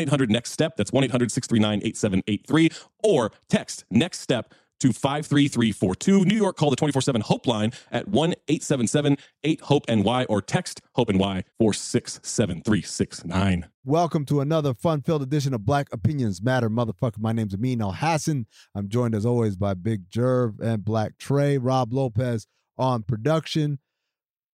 [0.00, 0.76] 800 Next Step.
[0.76, 2.70] That's 1 800 639 8783.
[3.02, 6.24] Or text Next Step to 53342.
[6.24, 10.42] New York, call the 24 7 Hope line at 1 877 8 Hope NY or
[10.42, 13.68] text Hope NY 467369.
[13.84, 17.18] Welcome to another fun filled edition of Black Opinions Matter, motherfucker.
[17.18, 18.46] My name's Amin Elhassan.
[18.74, 22.46] I'm joined as always by Big Jerv and Black Trey, Rob Lopez
[22.78, 23.78] on production.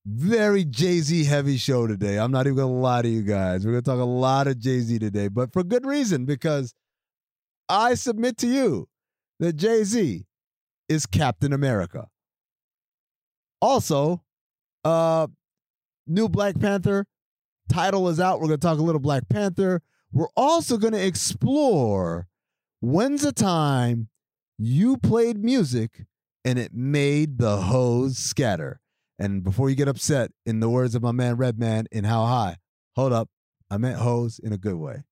[0.04, 2.18] Very Jay Z heavy show today.
[2.18, 3.64] I'm not even gonna lie to you guys.
[3.64, 6.74] We're gonna talk a lot of Jay Z today, but for good reason because
[7.68, 8.88] I submit to you
[9.38, 10.26] that Jay Z
[10.88, 12.08] is Captain America.
[13.60, 14.22] Also,
[14.84, 15.26] uh,
[16.06, 17.06] new Black Panther
[17.72, 18.40] title is out.
[18.40, 19.80] We're going to talk a little Black Panther.
[20.12, 22.28] We're also going to explore
[22.80, 24.08] when's the time
[24.58, 26.04] you played music
[26.44, 28.81] and it made the hoes scatter.
[29.22, 32.56] And before you get upset, in the words of my man Redman in How High,
[32.96, 33.28] hold up,
[33.70, 35.04] I meant hoes in a good way.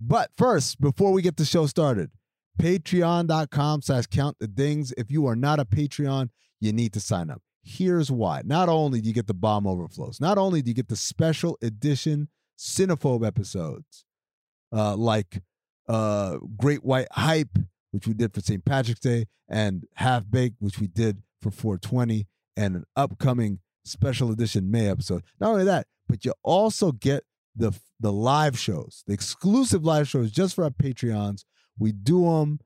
[0.00, 2.10] But first, before we get the show started,
[2.58, 4.94] patreon.com slash count the dings.
[4.96, 7.42] If you are not a Patreon, you need to sign up.
[7.62, 8.40] Here's why.
[8.46, 11.58] Not only do you get the bomb overflows, not only do you get the special
[11.60, 12.28] edition
[12.58, 14.06] Cinephobe episodes,
[14.74, 15.42] uh, like
[15.86, 17.58] uh, Great White Hype,
[17.90, 18.64] which we did for St.
[18.64, 22.26] Patrick's Day, and Half Baked, which we did for 420,
[22.56, 25.24] and an upcoming special edition May episode.
[25.40, 30.30] Not only that, but you also get the the live shows, the exclusive live shows
[30.30, 31.44] just for our Patreons.
[31.78, 32.58] We do them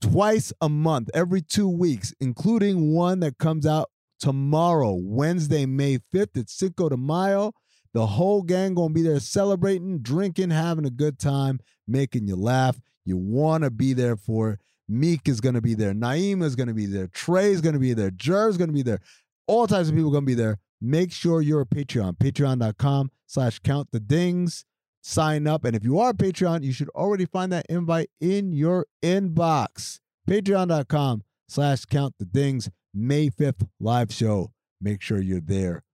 [0.00, 6.38] twice a month, every two weeks, including one that comes out tomorrow, Wednesday, May 5th
[6.38, 7.52] at Cinco de Mayo.
[7.92, 12.78] The whole gang gonna be there celebrating, drinking, having a good time, making you laugh.
[13.04, 14.60] You wanna be there for it.
[14.90, 15.94] Meek is gonna be there.
[15.94, 17.06] Naima is gonna be there.
[17.06, 18.10] Trey is gonna be there.
[18.10, 18.98] Jer is gonna be there.
[19.46, 20.58] All types of people gonna be there.
[20.80, 22.18] Make sure you're a Patreon.
[22.18, 24.64] Patreon.com slash count the dings.
[25.02, 25.64] Sign up.
[25.64, 30.00] And if you are a Patreon, you should already find that invite in your inbox.
[30.28, 32.68] Patreon.com slash count the dings.
[32.92, 34.52] May 5th live show.
[34.80, 35.84] Make sure you're there.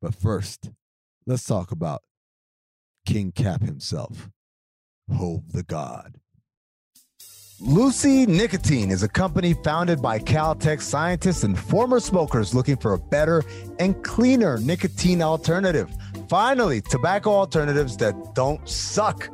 [0.00, 0.70] But first,
[1.26, 2.02] let's talk about
[3.04, 4.30] King Cap himself,
[5.12, 6.20] Hove the God.
[7.66, 12.98] Lucy Nicotine is a company founded by Caltech scientists and former smokers looking for a
[12.98, 13.42] better
[13.78, 15.90] and cleaner nicotine alternative.
[16.28, 19.30] Finally, tobacco alternatives that don't suck.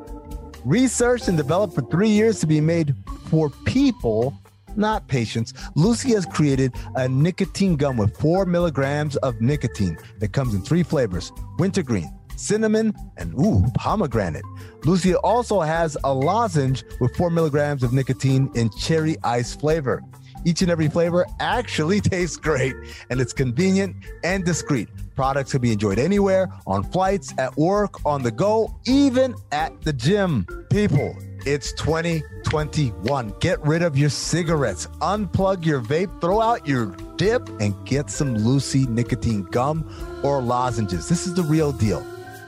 [0.64, 2.94] Researched and developed for three years to be made
[3.26, 4.32] for people,
[4.76, 10.54] not patients, Lucy has created a nicotine gum with four milligrams of nicotine that comes
[10.54, 14.44] in three flavors wintergreen, cinnamon, and ooh, pomegranate.
[14.84, 20.02] Lucy also has a lozenge with four milligrams of nicotine in cherry ice flavor.
[20.44, 22.74] Each and every flavor actually tastes great,
[23.10, 24.88] and it's convenient and discreet.
[25.14, 29.92] Products can be enjoyed anywhere, on flights, at work, on the go, even at the
[29.92, 30.46] gym.
[30.70, 31.14] People,
[31.44, 33.34] it's 2021.
[33.40, 38.34] Get rid of your cigarettes, unplug your vape, throw out your dip, and get some
[38.34, 39.84] Lucy nicotine gum
[40.24, 41.08] or lozenges.
[41.08, 42.06] This is the real deal.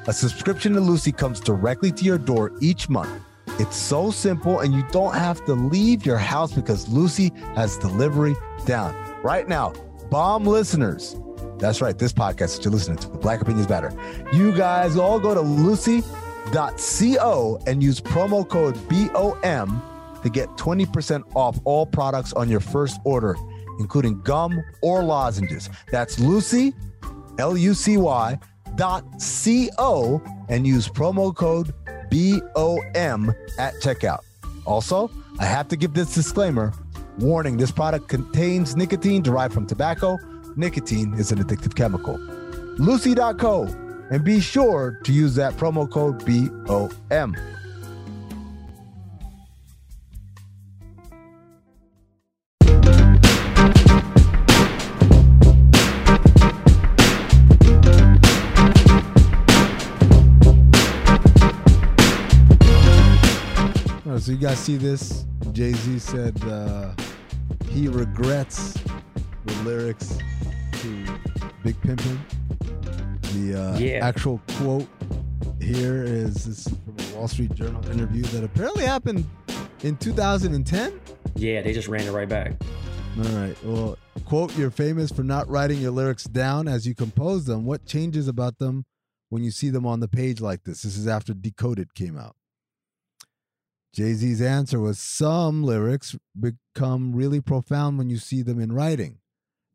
[0.08, 3.22] A subscription to Lucy comes directly to your door each month.
[3.60, 8.34] It's so simple, and you don't have to leave your house because Lucy has delivery
[8.66, 8.96] down.
[9.22, 9.72] Right now,
[10.10, 11.14] bomb listeners,
[11.62, 13.92] That's right, this podcast that you're listening to, Black Opinions Matter.
[14.32, 16.02] You guys all go to lucy.co
[17.68, 19.80] and use promo code BOM
[20.24, 23.36] to get 20% off all products on your first order,
[23.78, 25.70] including gum or lozenges.
[25.92, 26.74] That's Lucy,
[27.38, 28.38] L U C Y,
[28.76, 31.72] dot C O, and use promo code
[32.10, 34.20] BOM at checkout.
[34.64, 36.72] Also, I have to give this disclaimer
[37.18, 40.18] warning this product contains nicotine derived from tobacco.
[40.56, 42.18] Nicotine is an addictive chemical.
[42.78, 43.64] Lucy.co
[44.10, 47.36] and be sure to use that promo code BOM.
[64.12, 65.24] Oh, so you guys see this?
[65.52, 66.92] Jay Z said uh,
[67.70, 68.74] he regrets
[69.46, 70.18] the lyrics
[70.72, 71.06] to
[71.64, 72.18] Big Pimpin'.
[73.32, 74.06] The uh, Yeah.
[74.06, 74.86] actual quote
[75.62, 79.24] here is this from a Wall Street Journal interview that apparently happened
[79.82, 81.00] in 2010.
[81.34, 82.52] Yeah, they just ran it right back.
[83.16, 83.56] All right.
[83.64, 87.64] Well, quote, you're famous for not writing your lyrics down as you compose them.
[87.64, 88.84] What changes about them
[89.30, 90.82] when you see them on the page like this?
[90.82, 92.36] This is after Decoded came out.
[93.92, 99.18] Jay Z's answer was some lyrics become really profound when you see them in writing,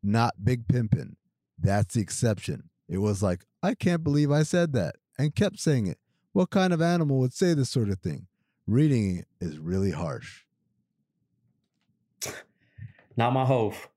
[0.02, 1.14] not Big Pimpin'.
[1.58, 2.70] That's the exception.
[2.88, 5.98] It was like, I can't believe I said that and kept saying it.
[6.32, 8.26] What kind of animal would say this sort of thing?
[8.66, 10.42] Reading it is really harsh,
[13.16, 13.88] Not my hove.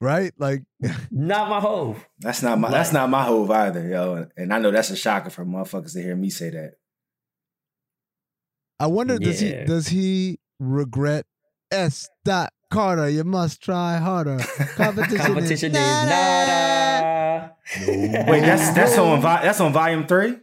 [0.00, 0.32] right?
[0.38, 0.62] Like,
[1.10, 2.06] Not my hove.
[2.18, 4.26] That's not my that's not my hove either, yo.
[4.36, 6.74] And I know that's a shocker for motherfuckers to hear me say that.
[8.80, 11.26] I wonder does he does he regret
[11.70, 12.08] S.
[12.24, 13.08] Dot Carter?
[13.10, 14.38] You must try harder.
[14.76, 17.54] Competition, Competition is nada.
[17.86, 18.26] nada.
[18.30, 20.36] Wait, that's that's on vi- that's on volume three.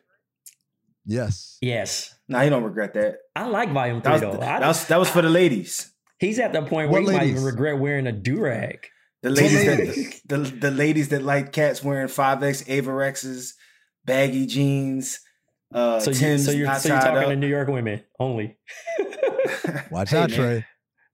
[1.06, 1.57] Yes.
[1.62, 2.13] Yes.
[2.28, 3.18] Nah, you don't regret that.
[3.36, 4.42] I like volume That three was, though.
[4.42, 5.92] That was that was for the ladies.
[6.19, 8.88] he's at the point What where he might even regret wearing a do rag.
[9.24, 10.22] The ladies ladies?
[10.28, 13.54] that the, the ladies that like cats wearing five X Avirexes,
[14.06, 15.19] baggy jeans,
[15.74, 17.30] uh, So, you, so you're so you're talking up.
[17.30, 18.58] to New York women only.
[19.92, 20.40] Watch Hey, out, man.
[20.40, 20.66] Trey.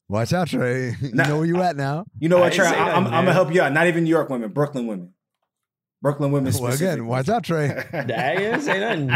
[0.09, 0.95] Watch out, Trey.
[1.01, 1.27] You Nah.
[1.27, 2.05] know where you at now.
[2.19, 2.65] You know what, Trey?
[2.67, 3.71] I, I'm, I'm gonna help you out.
[3.73, 5.13] Not even New York women, Brooklyn women,
[6.01, 6.53] Brooklyn women.
[6.59, 7.69] Well, again, watch out, Trey.
[7.93, 8.03] I
[8.35, 9.07] didn't say nothing.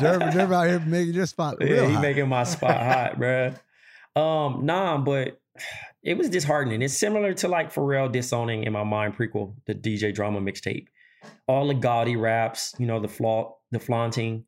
[0.00, 2.02] Jerv, Jerv out here making your spot Yeah, real he hot.
[2.02, 3.58] making my spot hot, bruh.
[4.16, 5.40] Um, nah, but
[6.02, 6.82] it was disheartening.
[6.82, 10.86] It's similar to like Pharrell disowning in my mind prequel, the DJ drama mixtape.
[11.48, 14.44] All the gaudy raps, you know, the flaw, the flaunting.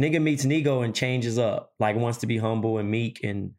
[0.00, 3.20] Nigga meets Nego and changes up, like wants to be humble and meek.
[3.22, 3.52] And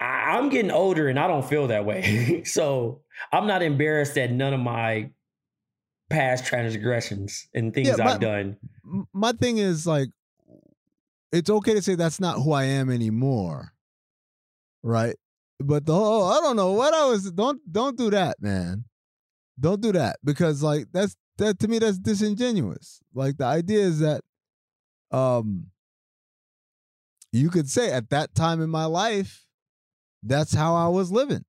[0.00, 2.42] I, I'm getting older and I don't feel that way.
[2.46, 3.02] so
[3.32, 5.10] I'm not embarrassed at none of my
[6.10, 8.56] past transgressions and things Yeah, I've done.
[9.12, 10.08] My thing is like,
[11.32, 13.72] it's okay to say that's not who I am anymore,
[14.82, 15.16] right?
[15.58, 17.32] But the whole, I don't know what I was.
[17.32, 18.84] Don't don't do that, man.
[19.58, 23.00] Don't do that because like that's that to me that's disingenuous.
[23.14, 24.22] Like the idea is that,
[25.14, 25.66] um,
[27.32, 29.46] you could say at that time in my life,
[30.22, 31.44] that's how I was living.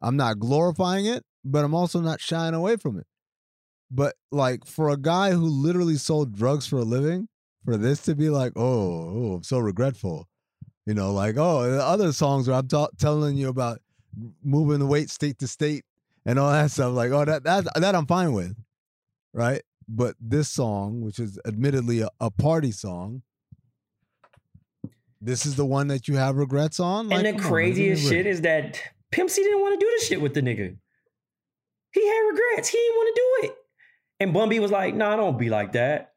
[0.00, 3.06] I'm not glorifying it, but I'm also not shying away from it.
[3.90, 7.28] But like for a guy who literally sold drugs for a living,
[7.64, 10.26] for this to be like, oh, oh I'm so regretful.
[10.86, 13.80] You know, like, oh, the other songs where I'm telling you about
[14.42, 15.84] moving the weight state to state
[16.24, 18.56] and all that stuff, like, oh, that that that I'm fine with,
[19.32, 19.62] right?
[19.88, 23.22] But this song, which is admittedly a, a party song,
[25.20, 27.08] this is the one that you have regrets on.
[27.08, 28.80] Like, and the come on, man, give me a craziest shit is that
[29.12, 30.76] Pimp C didn't want to do this shit with the nigga.
[31.92, 32.68] He had regrets.
[32.68, 33.56] He didn't want to do it.
[34.20, 36.14] And Bun B was like, "No, nah, don't be like that.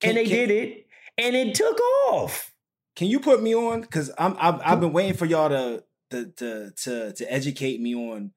[0.00, 0.86] Can- and they can- did it.
[1.16, 2.52] And it took off.
[2.94, 3.80] Can you put me on?
[3.80, 7.94] Because I'm I've, I've been waiting for y'all to to to to, to educate me
[7.94, 8.32] on.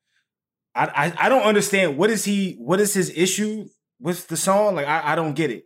[0.74, 3.68] I, I I don't understand what is he what is his issue
[4.02, 4.76] with the song?
[4.76, 5.66] Like I, I don't get it.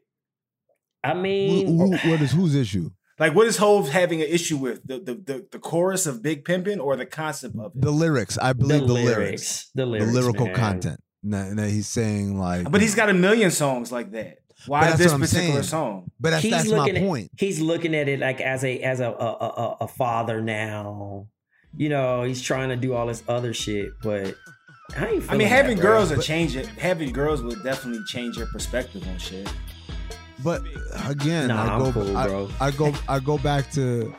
[1.04, 2.90] I mean, who- what is whose issue?
[3.18, 6.44] Like what is Hove having an issue with the the the, the chorus of Big
[6.44, 7.82] Pimpin' or the concept of it?
[7.82, 10.56] The lyrics, I believe the, lyrics, lyrics, the the lyrical man.
[10.56, 11.00] content.
[11.24, 14.40] And that he's saying like, but he's got a million songs like that.
[14.68, 15.64] Why But that's this particular saying.
[15.64, 16.12] song?
[16.20, 17.32] But that's, He's that's my looking at- point.
[17.38, 21.28] He's looking at it like as a as a a, a, a- a father now.
[21.78, 24.36] You know, he's trying to do all this other shit, but
[24.98, 26.68] I I mean, having that, girls would change it.
[26.68, 29.52] Having girls would definitely change your perspective on shit.
[30.44, 30.62] But
[31.08, 32.48] again, Nah, I go, cool, I.
[32.68, 34.14] I go, I go back to.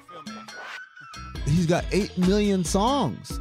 [1.44, 3.38] He's got eight million songs.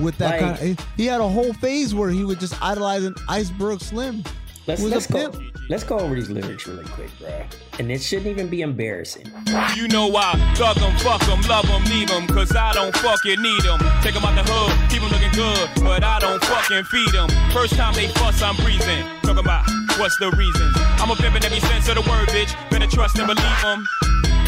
[0.00, 0.86] with that Like- kind of.
[0.96, 4.24] He had a whole phase where he would just idolize an Iceberg Slim.
[4.66, 5.30] Let's let's go.
[5.30, 5.53] pimp?
[5.70, 7.32] Let's go over these lyrics really quick, bro.
[7.78, 9.32] And it shouldn't even be embarrassing.
[9.74, 13.40] You know I thug 'em, fuck 'em, love 'em, leave 'em, cause I don't fucking
[13.40, 13.78] need 'em.
[14.02, 17.28] Take 'em out the hood, keep 'em looking good, but I don't fucking feed 'em.
[17.50, 19.04] First time they fuss, I'm breathing.
[19.22, 19.64] Talking about
[19.96, 20.68] what's the reason.
[21.00, 22.52] I'm a pimp in every sense of the word, bitch.
[22.70, 23.88] Better trust and believe 'em.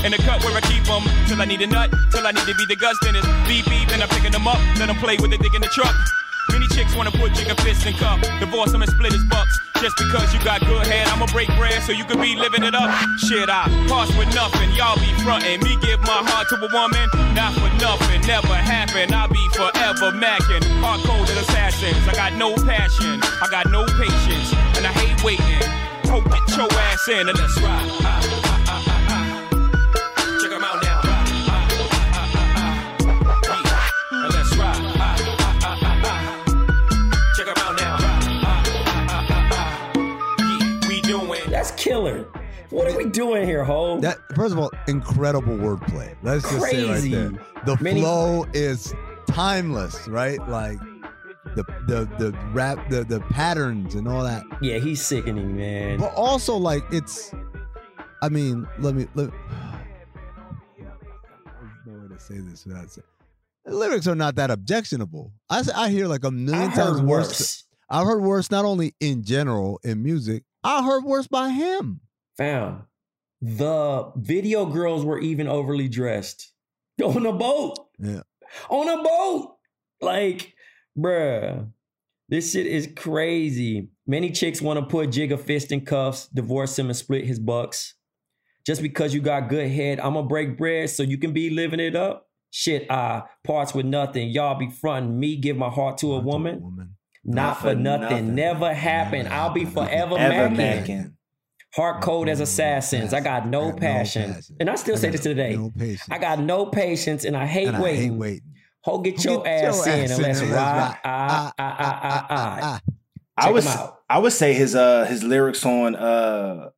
[0.05, 2.45] In the cut where I keep 'em, till I need a nut, till I need
[2.45, 3.25] to be the gust in it.
[3.49, 5.69] Beep beep, and I'm picking 'em up, let 'em play with the dick in the
[5.69, 5.97] truck.
[6.53, 9.55] Many chicks wanna put Jigga fist in cup, divorce 'em and split his bucks.
[9.81, 12.75] Just because you got good head, I'ma break bread so you can be living it
[12.75, 12.91] up.
[13.19, 15.63] Shit, I pass with nothing, y'all be frontin'.
[15.63, 19.13] Me give my heart to a woman, not for nothing, never happen.
[19.13, 20.65] I'll be forever macking.
[20.81, 25.63] Hard coded assassins, I got no passion, I got no patience, and I hate waiting.
[26.09, 28.46] Hope get your ass in and let's ride.
[41.87, 42.27] Killer.
[42.71, 44.01] What are we doing here, Ho?
[44.01, 46.17] That first of all, incredible wordplay.
[46.23, 47.33] Let's just say right there,
[47.65, 48.93] the Many- flow is
[49.29, 50.39] timeless, right?
[50.49, 50.79] Like
[51.55, 54.43] the the the rap, the the patterns and all that.
[54.61, 55.99] yeah, he's sickening, man.
[55.99, 57.33] But also, like it's.
[58.23, 59.31] I mean, let me let.
[61.87, 63.05] No way to say this without saying.
[63.65, 65.33] The lyrics are not that objectionable.
[65.51, 67.29] I, I hear like a million I times worse.
[67.29, 67.65] worse.
[67.89, 70.43] I've heard worse not only in general in music.
[70.67, 72.01] I heard worse by him.
[72.39, 72.83] Found
[73.41, 76.53] the video girls were even overly dressed
[77.03, 77.79] on a boat.
[77.99, 78.23] Yeah.
[78.69, 79.57] On a boat.
[80.01, 80.55] Like,
[80.99, 81.71] bruh,
[82.29, 83.91] this shit is crazy.
[84.07, 87.95] Many chicks want to put Jigga fist in cuffs, divorce him, and split his bucks.
[88.67, 91.95] Just because you got good head, I'ma break bread so you can be living it
[91.95, 92.29] up.
[92.51, 94.31] Shit, I parts with nothing.
[94.31, 96.61] Y'all be fronting me, give my heart to a woman.
[96.61, 96.96] woman.
[97.35, 98.35] Not for nothing.
[98.35, 99.25] Never happen.
[99.25, 100.87] Never I'll be forever Ever macking.
[100.87, 101.13] macking.
[101.75, 103.13] Heart cold as assassins.
[103.13, 104.35] I got no I got no passion.
[104.35, 104.57] passion.
[104.61, 105.57] And I still I say this today.
[105.57, 105.73] No.
[106.11, 108.13] I got no patience and I hate and I waiting.
[108.13, 108.43] hate waiting.
[108.85, 110.79] Ho, get your get ass your in ass and in let's and ride.
[110.79, 111.01] let's ride.
[111.05, 112.81] Ah.
[113.37, 113.99] I Check would 'em s- out.
[114.09, 116.71] I would say his uh his lyrics on uh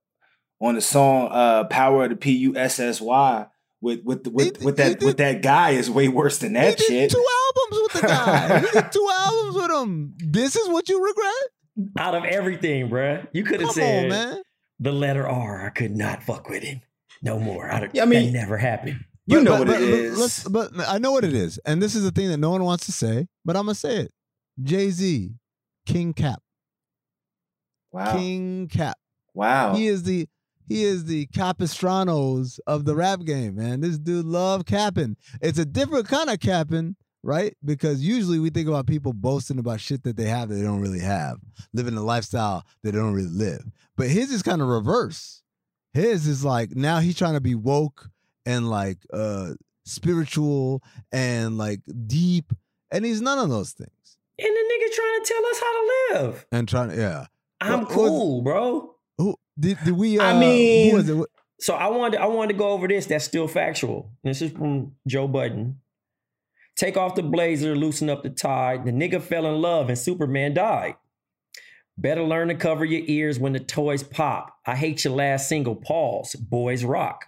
[0.61, 3.47] on the song uh Power of the P U S S Y
[3.81, 7.11] with with with with that with that guy is way worse than that shit.
[7.11, 7.25] two
[7.71, 8.59] albums with the guy.
[8.61, 10.15] he did two albums with him.
[10.19, 11.93] This is what you regret?
[11.99, 13.27] Out of everything, bruh.
[13.33, 14.43] You could have said on, man.
[14.81, 15.67] the letter R.
[15.67, 16.81] I could not fuck with him.
[17.23, 17.71] No more.
[17.71, 19.05] I, Yeah, I mean- that never happened.
[19.27, 20.19] You But- know but- what but- it but is.
[20.19, 22.65] let's- But I know what it is, and this is the thing that no one
[22.65, 24.13] wants to say, but I'm gonna say it.
[24.63, 25.35] Jay Z,
[25.87, 26.43] King Cap,
[27.93, 28.13] wow.
[28.17, 28.97] King Cap.
[29.35, 29.75] Wow.
[29.75, 30.29] He is the
[30.67, 33.81] he is the Capistranos of the rap game, man.
[33.81, 35.17] This dude love capping.
[35.41, 37.57] It's a different kind of capping, right?
[37.65, 40.81] Because usually we think about people boasting about shit that they have that they don't
[40.81, 41.39] really have,
[41.73, 43.65] living a lifestyle that they don't really live.
[43.97, 45.43] But his is kind of reverse.
[45.93, 48.11] His is like now he's trying to be woke
[48.47, 50.83] and like uh spiritual
[51.13, 52.53] and like deep,
[52.91, 53.91] and he's none of those things.
[54.39, 56.47] And the nigga trying to tell us how to live.
[56.53, 57.27] And trying to yeah.
[57.61, 58.95] I'm What- what was- cool, bro.
[59.19, 60.19] Who did, did we?
[60.19, 61.27] Uh, I mean- who was it?
[61.61, 63.07] So I wanted I wanted to go over this.
[63.07, 64.13] That's still factual.
[64.23, 65.81] This is from Joe Budden.
[66.79, 68.77] Take off the blazer, loosen up the tie.
[68.77, 70.95] The nigga fell in love and Superman died.
[71.99, 74.57] Better learn to cover your ears when the toys pop.
[74.65, 75.75] I hate your last single.
[75.75, 76.37] Pause.
[76.37, 77.25] Boys rock.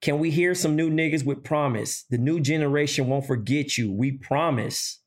[0.00, 2.02] Can we hear some new niggas with promise?
[2.10, 3.92] The new generation won't forget you.
[3.92, 4.98] We promise.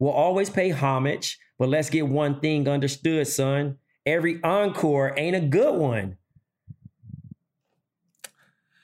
[0.00, 3.76] We'll always pay homage, but let's get one thing understood, son.
[4.04, 6.16] Every encore ain't a good one.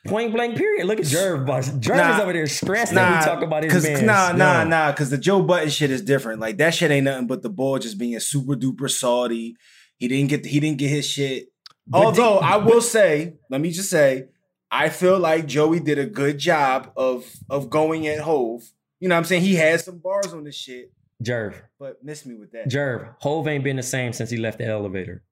[0.09, 0.87] Point blank period.
[0.87, 1.47] Look at Jerv.
[1.47, 2.15] Jerv Nah.
[2.17, 4.07] is over there stressed that we talk about his man.
[4.07, 4.69] Nah, nah, Yo.
[4.69, 4.91] nah.
[4.93, 6.41] Because the Joe Budden shit is different.
[6.41, 9.57] Like that shit ain't nothing but the ball just being super duper salty.
[9.99, 11.49] He didn't get he didn't get his shit.
[11.87, 14.29] But Although di- I will say, let me just say,
[14.71, 18.63] I feel like Joey did a good job of of going at Hove.
[19.01, 19.43] You know what I'm saying?
[19.43, 20.91] He had some bars on this shit,
[21.23, 21.55] Jerv.
[21.79, 22.69] but miss me with that.
[22.69, 23.15] Jerv.
[23.21, 25.23] Hove ain't been the same since he left the elevator.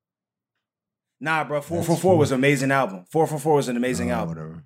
[1.20, 1.60] Nah, bro.
[1.60, 2.18] Four That's for four true.
[2.18, 3.04] was an amazing album.
[3.10, 4.28] Four four four was an amazing Oh, album.
[4.36, 4.64] Whatever.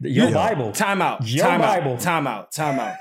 [0.00, 0.72] Your You- Bible.
[0.72, 1.26] Time out.
[1.26, 1.92] Your time Bible.
[1.94, 2.00] out.
[2.00, 2.52] Time out.
[2.52, 2.96] Time out.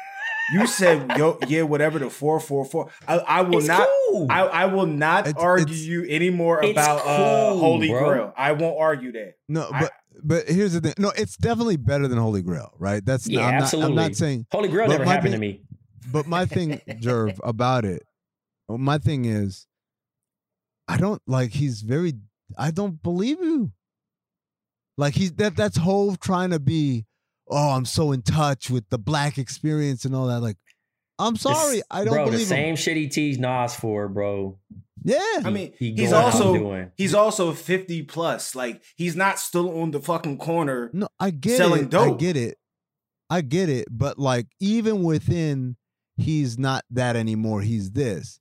[0.54, 2.90] You said yo yeah whatever the four four four.
[3.08, 3.88] I, I will It's not.
[4.10, 4.28] cool.
[4.30, 8.04] I, I will not It's- argue it's- you anymore It's about uh, Holy bro.
[8.10, 8.34] Grail.
[8.36, 9.36] I won't argue that.
[9.48, 9.92] No, I- but
[10.24, 10.94] but here's the thing.
[10.98, 13.04] No, it's definitely better than Holy Grail, right?
[13.06, 13.90] That's Yeah, I'm not, absolutely.
[13.92, 15.62] I'm not saying, Holy Grail never my happened to me.
[16.12, 18.04] but my thing, Jerv, about it,
[18.68, 19.68] my thing is,
[20.88, 21.52] I don't like.
[21.52, 22.14] He's very.
[22.58, 23.72] I don't believe you.
[24.98, 25.56] Like he's that.
[25.56, 27.06] That's Hove trying to be.
[27.50, 30.40] Oh, I'm so in touch with the black experience and all that.
[30.42, 30.58] Like,
[31.20, 32.76] I'm sorry, This- I don't bro, believe the same him.
[32.76, 34.58] shit he teased Nas for, bro.
[35.04, 36.92] Yeah, I mean, he he's also doing.
[36.96, 38.54] he's also 50 plus.
[38.56, 40.92] Like he's not still on the fucking corner.
[40.94, 41.90] no, I get selling it.
[41.90, 42.14] dope.
[42.14, 42.58] I get it.
[43.30, 43.88] I get it.
[43.90, 45.78] But like, even within,
[46.18, 47.62] he's not that anymore.
[47.62, 48.40] He's this.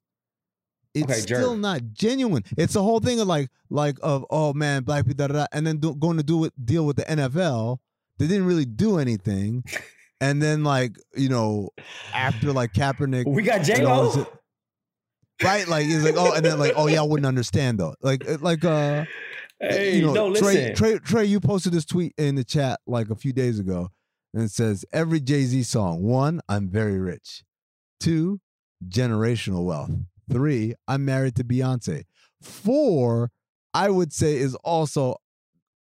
[0.95, 2.43] It's Okay, still not genuine.
[2.57, 5.47] It's the whole thing of like, like of oh man, black people, da, da, da,
[5.53, 7.79] and then do, going to do it, deal with the NFL.
[8.19, 9.65] They didn't really do anything,
[10.21, 11.71] and then like you know,
[12.13, 14.27] after like Kaepernick, We got J and all Lo.
[15.43, 15.67] right?
[15.69, 17.95] Like he's like, oh, and then like, oh, y'all wouldn't understand though.
[18.03, 19.05] Like, like, uh,
[19.61, 20.75] Hey, you know, no, Trey, listen.
[20.75, 23.91] Trey, Trey, you posted this tweet in the chat like a few days ago,
[24.33, 27.45] and it says every Jay Z song: one, I'm very rich;
[28.01, 28.41] two,
[28.89, 29.91] generational wealth;
[30.31, 32.05] three, I'm married to Beyonce;
[32.41, 33.31] four,
[33.75, 35.17] I would say is also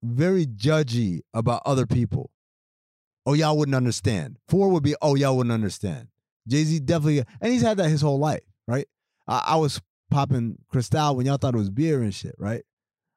[0.03, 2.31] very judgy about other people.
[3.27, 4.39] Oh, y'all wouldn't understand.
[4.49, 6.09] Four would be, oh, y'all wouldn't understand.
[6.49, 8.89] Jay Z definitely, and he's had that his whole life, right?
[9.29, 9.81] I, I was
[10.11, 12.63] popping Cristal when y'all thought it was beer and shit, right?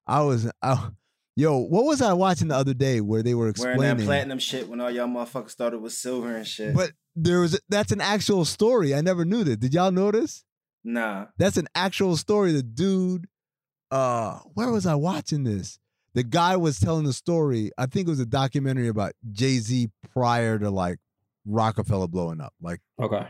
[0.06, 0.90] I was, I,
[1.36, 3.98] yo, what was I watching the other day where they were Wearing explaining?
[3.98, 6.76] that platinum shit when all y'all motherfuckers started with silver and shit.
[6.76, 8.94] But there was that's an actual story.
[8.94, 9.60] I never knew that.
[9.60, 10.44] Did y'all notice?
[10.84, 11.28] Nah.
[11.38, 12.52] That's an actual story.
[12.52, 13.28] The dude,
[13.92, 15.80] uh, where was I watching this?
[16.14, 17.72] The guy was telling the story.
[17.78, 21.00] I think it was a documentary about Jay Z prior to like
[21.46, 23.28] Rockefeller blowing up, like Okay.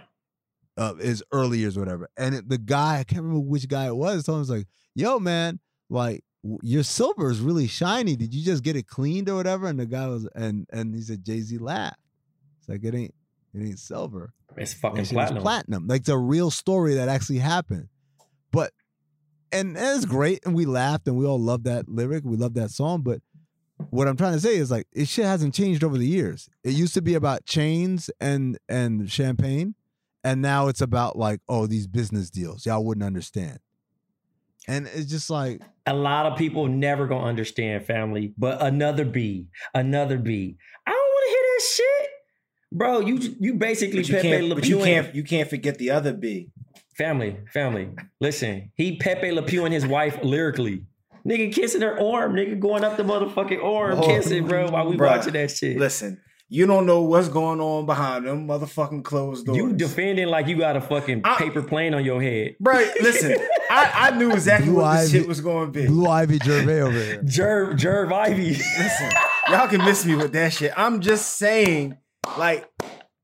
[0.77, 2.09] uh, his early years, or whatever.
[2.17, 4.23] And it, the guy, I can't remember which guy it was.
[4.25, 6.23] Told him was like, "Yo, man, like
[6.61, 8.15] your silver is really shiny.
[8.17, 11.01] Did you just get it cleaned or whatever?" And the guy was, and and he
[11.01, 11.97] said, Jay Z laughed.
[12.59, 13.15] It's like it ain't,
[13.53, 14.33] it ain't silver.
[14.57, 15.41] It's fucking platinum.
[15.41, 15.87] platinum.
[15.87, 17.87] Like the real story that actually happened.
[18.51, 18.71] But
[19.51, 22.23] and it's great, and we laughed, and we all love that lyric.
[22.25, 23.01] We love that song.
[23.01, 23.21] But
[23.89, 26.49] what I'm trying to say is like it shit hasn't changed over the years.
[26.63, 29.75] It used to be about chains and and champagne,
[30.23, 32.65] and now it's about like oh these business deals.
[32.65, 33.59] Y'all wouldn't understand.
[34.67, 39.47] And it's just like A lot of people never gonna understand family, but another B,
[39.73, 40.57] another B.
[40.87, 41.92] I don't want to hear that shit,
[42.73, 42.99] bro.
[42.99, 45.77] You you basically But you Pepe can't, Le but you Pew can't you can't forget
[45.77, 46.49] the other B.
[46.97, 47.89] family, family.
[48.19, 50.83] Listen, he Pepe Le Pew and his wife lyrically.
[51.25, 54.97] Nigga kissing her arm, nigga going up the motherfucking arm, Oh, kissing, bro, while we
[54.97, 55.07] bruh.
[55.15, 55.77] watching that shit.
[55.77, 59.57] Listen, you don't know what's going on behind them motherfucking closed doors.
[59.57, 62.55] You defending like you got a fucking I- paper plane on your head.
[62.59, 63.37] Bro, listen,
[63.71, 65.87] I, I knew exactly Blue what this shit was going to be.
[65.87, 67.21] Blue Ivy Gervais over here.
[67.23, 68.49] Jerv, Jerv Ivy.
[68.49, 69.09] Listen,
[69.49, 70.73] y'all can miss me with that shit.
[70.75, 71.97] I'm just saying,
[72.37, 72.69] like,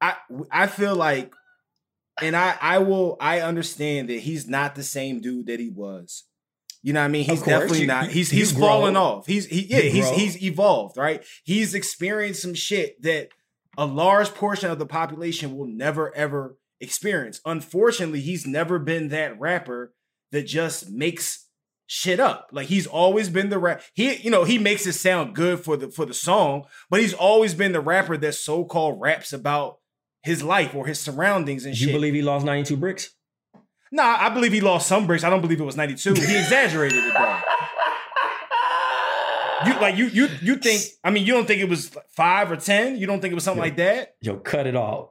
[0.02, 0.16] I
[0.52, 1.34] I feel like,
[2.22, 6.24] and I I will I understand that he's not the same dude that he was.
[6.82, 7.26] You know what I mean?
[7.26, 8.08] He's definitely you- not.
[8.08, 9.26] He's he's falling off.
[9.28, 9.80] He's he yeah.
[9.80, 10.18] You He's grow.
[10.18, 10.98] he's evolved.
[10.98, 11.24] Right.
[11.44, 13.30] He's experienced some shit that
[13.78, 17.42] a large portion of the population will never ever experience.
[17.46, 19.94] Unfortunately, he's never been that rapper
[20.32, 21.48] that just makes
[21.92, 22.50] shit up.
[22.52, 23.82] Like he's always been the rap.
[23.94, 27.14] He, you know, he makes it sound good for the for the song, but he's
[27.14, 29.80] always been the rapper that so called raps about
[30.22, 31.88] his life or his surroundings and You shit.
[31.88, 33.10] You believe he lost 92 bricks?
[33.92, 35.24] nah, I believe he lost some bricks.
[35.24, 36.14] I don't believe it was ninety two.
[36.14, 37.40] He exaggerated it though.
[39.66, 40.82] You like you you you think?
[41.04, 42.96] I mean, you don't think it was five or ten?
[42.98, 44.16] You don't think it was something like that?
[44.22, 45.10] Yo, cut it off.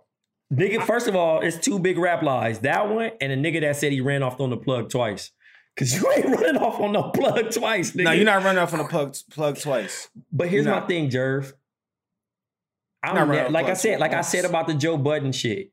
[0.50, 2.60] Nigga, first of all, it's two big rap lies.
[2.60, 5.32] That one and a nigga that said he ran off on the plug twice.
[5.78, 8.04] Cause you ain't running off on no plug twice, nigga.
[8.04, 10.08] No, you're not running off on the plug plug twice.
[10.32, 11.52] But here's my thing, Jerv.
[13.02, 15.30] I'm Not ne- running like I plug said, like I said about the Joe Budden
[15.32, 15.70] shit.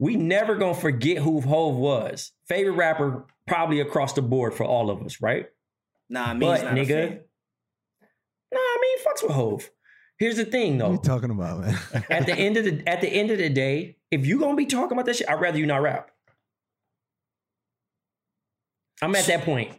[0.00, 2.32] We never gonna forget who Hove was.
[2.48, 5.46] Favorite rapper probably across the board for all of us, right?
[6.08, 7.20] Nah, me But not a nigga, fan.
[8.52, 9.70] nah, I mean, fucks with Hove.
[10.18, 10.90] Here's the thing, though.
[10.90, 11.14] What are though.
[11.14, 11.78] you talking about, man?
[12.10, 14.66] at the end of the at the end of the day, if you gonna be
[14.66, 16.10] talking about that shit, I'd rather you not rap.
[19.02, 19.72] I'm at that point.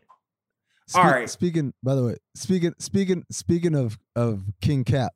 [0.87, 1.29] Speak- All right.
[1.29, 5.13] Speaking, by the way, speaking, speaking, speaking of of King Cap,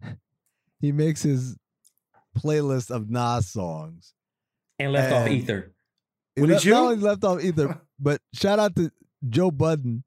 [0.80, 1.56] he makes his
[2.36, 4.12] playlist of Nas songs.
[4.78, 5.72] And left off ether.
[6.36, 6.72] What He did you?
[6.72, 8.90] Not only left off Ether, but shout out to
[9.28, 10.04] Joe Budden.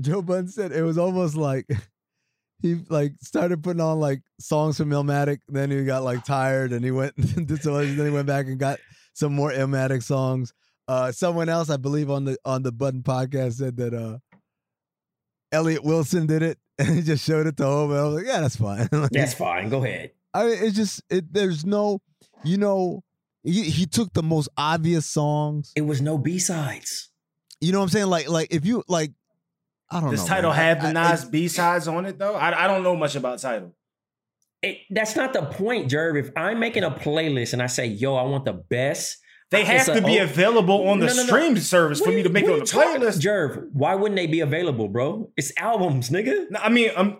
[0.00, 1.66] Joe Budden said it was almost like
[2.62, 6.84] he like started putting on like songs from Illmatic, then he got like tired and
[6.84, 8.78] he went and did some then he went back and got
[9.14, 10.52] some more Illmatic songs.
[10.92, 14.18] Uh someone else, I believe on the on the Budden podcast said that uh
[15.50, 17.90] Elliott Wilson did it and he just showed it to home.
[17.90, 18.88] And I was like, yeah, that's fine.
[18.92, 19.68] Like, That's fine.
[19.68, 20.10] Go ahead.
[20.34, 21.32] I mean, it's just it.
[21.32, 22.00] There's no,
[22.44, 23.02] you know,
[23.44, 25.72] he, he took the most obvious songs.
[25.76, 27.10] It was no B sides.
[27.60, 28.06] You know what I'm saying?
[28.06, 29.12] Like, like if you like,
[29.90, 30.26] I don't Does know.
[30.28, 30.58] Tidal man.
[30.58, 32.34] have I- the I- Nas B sides on it though?
[32.34, 33.74] I, I don't know much about Tidal.
[34.62, 36.18] it, that's not the point, Jerv.
[36.18, 39.18] If I'm making a playlist and I say, "Yo, I want the best,"
[39.52, 41.26] They have it's a- to be oh, available on the no, no, no.
[41.26, 43.20] stream service for What me to make it what on the playlist.
[43.20, 45.30] Jerv, why wouldn't they be available, bro?
[45.36, 46.50] It's albums, nigga.
[46.50, 47.16] No, I mean, um, I'm.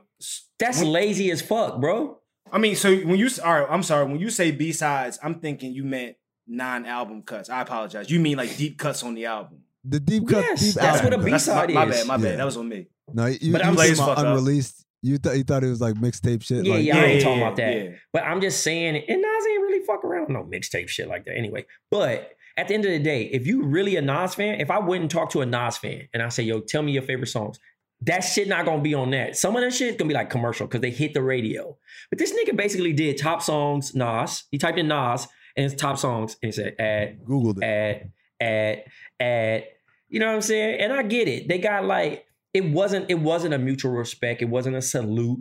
[0.58, 2.18] That's when- lazy as fuck, bro.
[2.50, 4.04] I mean, so when you all right, I'm sorry.
[4.06, 6.16] When you say B sides, I'm thinking you meant
[6.46, 7.48] non-album cuts.
[7.48, 8.10] I apologize.
[8.10, 9.60] You mean like deep cuts on the album?
[9.84, 10.44] The deep cut.
[10.44, 11.30] Yes, deep that's album what a cut.
[11.30, 12.06] That's my, B-side my bad.
[12.06, 12.22] My Yeah.
[12.22, 12.38] bad.
[12.38, 12.86] That was on me.
[13.12, 14.26] No, you, But you I'm talking just- fuck up.
[14.26, 14.84] unreleased.
[15.02, 16.64] You thought you thought it was like mixtape shit.
[16.64, 17.74] Yeah, like, yeah, I Yeah, ain't talking about that.
[17.76, 17.90] yeah.
[18.12, 21.24] But I'm just saying, and Nas ain't really fuck around with no mixtape shit like
[21.24, 21.66] that anyway.
[21.90, 24.78] But at the end of the day, if you really a Nas fan, if I
[24.78, 27.58] wouldn't talk to a Nas fan and I say, yo, tell me your favorite songs,
[28.02, 29.36] that shit not gonna be on that.
[29.36, 31.76] Some of that shit gonna be like commercial because they hit the radio.
[32.10, 34.44] But this nigga basically did top songs, Nas.
[34.50, 37.64] He typed in Nas and his top songs and he said add, Googled it.
[37.64, 38.84] add, add,
[39.18, 39.64] add.
[40.08, 40.80] You know what I'm saying?
[40.80, 41.48] And I get it.
[41.48, 44.42] They got like it wasn't it wasn't a mutual respect.
[44.42, 45.40] It wasn't a salute.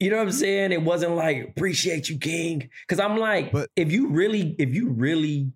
[0.00, 0.72] You know what I'm saying?
[0.72, 2.68] It wasn't like appreciate you, King.
[2.88, 5.52] Cause I'm like, But- if you really, if you really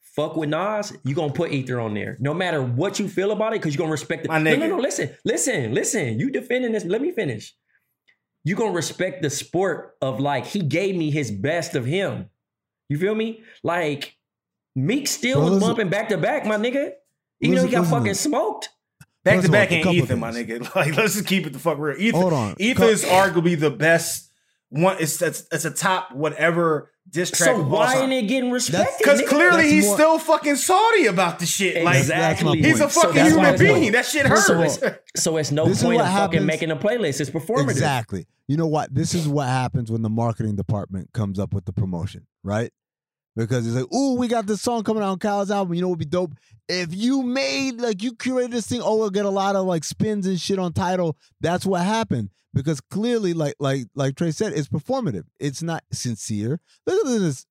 [0.00, 2.16] fuck with Nas, you gonna put Ether on there.
[2.20, 4.28] No matter what you feel about it, because you're gonna respect it.
[4.28, 4.58] My nigga.
[4.60, 4.82] No, no, no.
[4.82, 6.18] Listen, listen, listen.
[6.20, 6.84] You defending this.
[6.84, 7.54] Let me finish.
[8.44, 12.30] you gonna respect the sport of like he gave me his best of him.
[12.88, 13.42] You feel me?
[13.62, 14.16] Like
[14.74, 16.92] Meek still was bumping back to back, my nigga.
[17.40, 18.70] Even though he got fucking smoked.
[19.22, 20.60] Back First to back a Ethan, my nigga.
[20.74, 21.96] Like, let's just keep it the fuck real.
[22.00, 22.54] Ethan, Hold on.
[22.58, 24.30] Ether is arguably the best
[24.70, 24.96] one.
[24.98, 27.48] It's it's, it's a top whatever diss track.
[27.56, 28.94] So why ain't it getting respected?
[28.98, 31.84] Because clearly That's he's more- still fucking salty about the shit.
[31.84, 32.62] Like That's my exactly.
[32.62, 32.92] he's a point.
[32.92, 33.92] So fucking human it's no- being.
[33.92, 34.78] that shit So hurts.
[34.82, 37.20] it's, so it's no This point what of fucking making a playlist.
[37.20, 37.70] It's performative.
[37.70, 38.26] Exactly.
[38.48, 38.94] You know what?
[38.94, 42.72] This is what happens when the marketing department comes up with the promotion, right?
[43.36, 45.74] Because it's like, ooh, we got this song coming out on Kyle's album.
[45.74, 46.32] You know what would be dope?
[46.68, 49.84] If you made, like, you curated this thing, oh, we'll get a lot of like
[49.84, 51.16] spins and shit on Tidal.
[51.40, 52.30] That's what happened.
[52.52, 55.24] Because clearly, like, like, like Trey said, it's performative.
[55.38, 56.60] It's not sincere.
[56.86, 57.46] Look at this.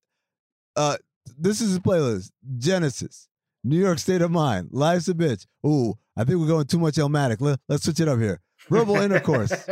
[0.75, 0.97] Uh,
[1.37, 2.31] this is a playlist.
[2.57, 3.29] Genesis,
[3.63, 5.45] New York State of Mind, Life's a Bitch.
[5.65, 7.37] Ooh, I think we're going too much Illmatic.
[7.39, 8.41] Let, let's switch it up here.
[8.69, 9.51] Verbal Intercourse.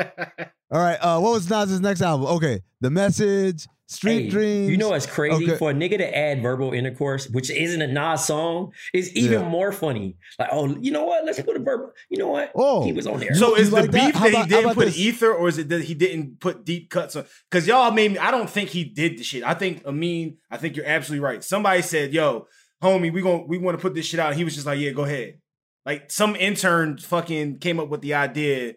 [0.72, 0.98] All right.
[1.02, 2.28] Uh, what was Nas's next album?
[2.28, 4.70] Okay, The Message, Street Hey, Dreams.
[4.70, 5.46] You know what's crazy?
[5.46, 5.58] Okay.
[5.58, 9.48] For a nigga to add verbal intercourse, which isn't a Nas song, is even Yeah.
[9.50, 10.18] more funny.
[10.38, 11.24] Like, oh, you know what?
[11.26, 11.92] Let's put a verbal.
[12.10, 12.52] You know what?
[12.54, 12.84] Oh.
[12.84, 13.34] he was on there.
[13.34, 14.98] So is the like beef How that, about- he didn't put this?
[14.98, 17.26] ether, or is it that he didn't put deep cuts on?
[17.50, 18.18] Because y'all made me.
[18.18, 19.44] I don't think he did the shit.
[19.44, 20.38] I think Amin.
[20.52, 21.42] I think you're absolutely right.
[21.44, 22.48] Somebody said, "Yo,
[22.84, 24.80] homie, we going we want to put this shit out." And he was just like,
[24.80, 25.40] "Yeah, go ahead."
[25.86, 28.74] Like some intern fucking came up with the idea,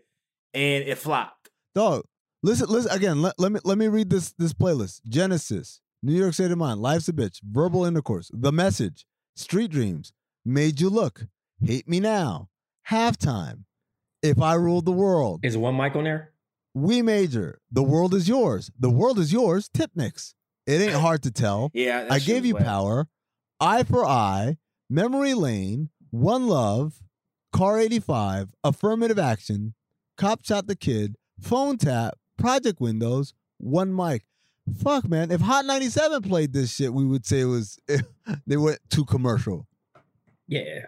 [0.55, 1.51] and it flopped.
[1.75, 2.05] Dog,
[2.43, 3.23] listen, listen again.
[3.23, 5.03] Let, let me let me read this this playlist.
[5.09, 10.13] Genesis, New York State of Mind, Life's a Bitch, Verbal Intercourse, The Message, Street Dreams,
[10.45, 11.27] Made You Look,
[11.65, 12.49] Hate Me Now,
[12.91, 13.65] Halftime,
[14.23, 16.33] If I Ruled the World, Is one mic on there?
[16.75, 20.35] We Major, The World Is Yours, The World Is Yours, Tip Mix.
[20.67, 21.71] It ain't hard to tell.
[21.75, 23.09] Yeah, I gave you power,
[23.59, 24.57] Eye for Eye,
[24.89, 27.03] Memory Lane, One Love,
[27.53, 29.75] Car 85, Affirmative Action,
[30.17, 34.25] Cop Shot the Kid, Phone Tap, Project Windows, One Mic.
[34.83, 35.31] Fuck, man.
[35.31, 37.79] If Hot 97 played this shit, we would say it was,
[38.47, 39.67] they went too commercial.
[40.47, 40.87] Yeah.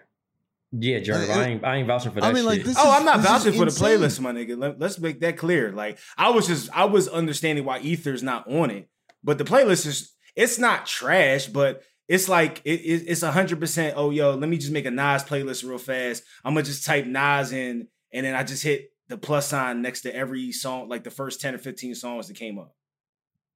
[0.72, 1.28] Yeah, Jerv.
[1.28, 2.66] Uh, I ain't I ain't vouching for that I mean, like, shit.
[2.66, 4.58] this Oh, is- I'm not this vouching for the playlist, my nigga.
[4.58, 5.70] Let, let's make that clear.
[5.70, 8.88] Like I was just I was understanding why Ether's not on it,
[9.22, 13.94] but the playlist is it's not trash, but it's like it, it- it's hundred percent.
[13.98, 16.22] Oh, yo, let me just make a Nas playlist real fast.
[16.42, 20.02] I'm gonna just type Nas in, and then I just hit the plus sign next
[20.02, 22.74] to every song, like the first ten or fifteen songs that came up.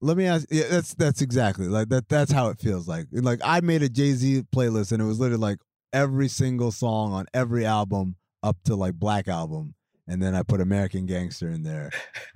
[0.00, 0.46] Let me ask.
[0.50, 2.08] Yeah, that's that's exactly like that.
[2.08, 3.06] That's how it feels like.
[3.12, 5.58] Like I made a Jay Z playlist, and it was literally like
[5.92, 9.74] every single song on every album up to like Black album,
[10.06, 11.90] and then I put American Gangster in there,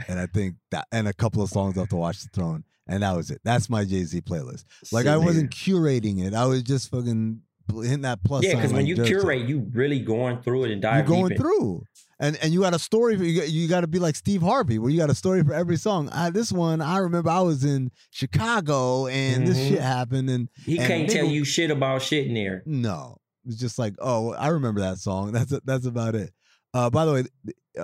[0.08, 3.02] and I think that and a couple of songs off to Watch the Throne, and
[3.02, 3.40] that was it.
[3.44, 4.64] That's my Jay Z playlist.
[4.90, 6.32] Like I wasn't curating it.
[6.32, 8.44] I was just fucking hitting that plus.
[8.44, 11.84] Yeah, because when you curate, you really going through it and you're going through.
[12.22, 13.40] And and you got a story for you.
[13.40, 15.76] Got, you got to be like Steve Harvey, where you got a story for every
[15.78, 16.10] song.
[16.10, 19.68] I, this one, I remember I was in Chicago and this Mhm.
[19.70, 22.62] shit happened, and He and can't tell you shit about shit in there.
[22.66, 25.32] no, it's just like, oh, I remember that song.
[25.32, 26.30] That's that's about it.
[26.74, 27.24] Uh, by the way,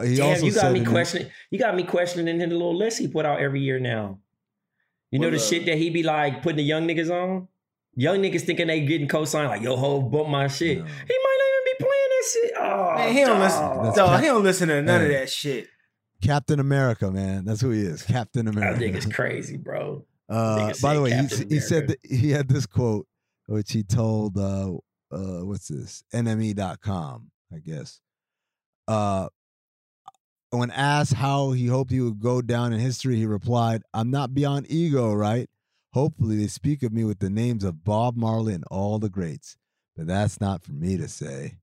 [0.02, 1.30] he Damn, also you got said me in the- questioning.
[1.50, 4.18] You got me questioning in the little list he put out every year now.
[5.10, 7.48] You know What, the uh, shit that he be like putting the young niggas on.
[7.96, 10.78] Young niggas thinking they getting co-signed like yo ho bump my shit.
[10.78, 10.84] No.
[10.84, 12.52] He might not even be playing that shit.
[12.58, 13.60] Oh, Man, he don't listen.
[13.62, 13.84] dog.
[13.84, 15.68] That's Dog, cap- he don't listen to none of that shit.
[16.22, 17.44] Captain America, man.
[17.44, 18.78] That's who he is, Captain America.
[18.78, 19.06] That America.
[19.06, 20.04] nigga's crazy, bro.
[20.28, 23.06] Uh, by the way, he, Captain s- he said that he had this quote,
[23.46, 24.72] which he told, uh,
[25.12, 26.02] uh, what's this?
[26.14, 28.00] NME.com, I guess.
[28.88, 29.28] Uh,
[30.50, 34.34] when asked how he hoped he would go down in history, he replied, I'm not
[34.34, 35.48] beyond ego, right?
[35.96, 39.56] Hopefully, they speak of me with the names of Bob Marley and all the greats,
[39.96, 41.54] but that's not for me to say.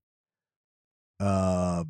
[1.20, 1.84] Uh,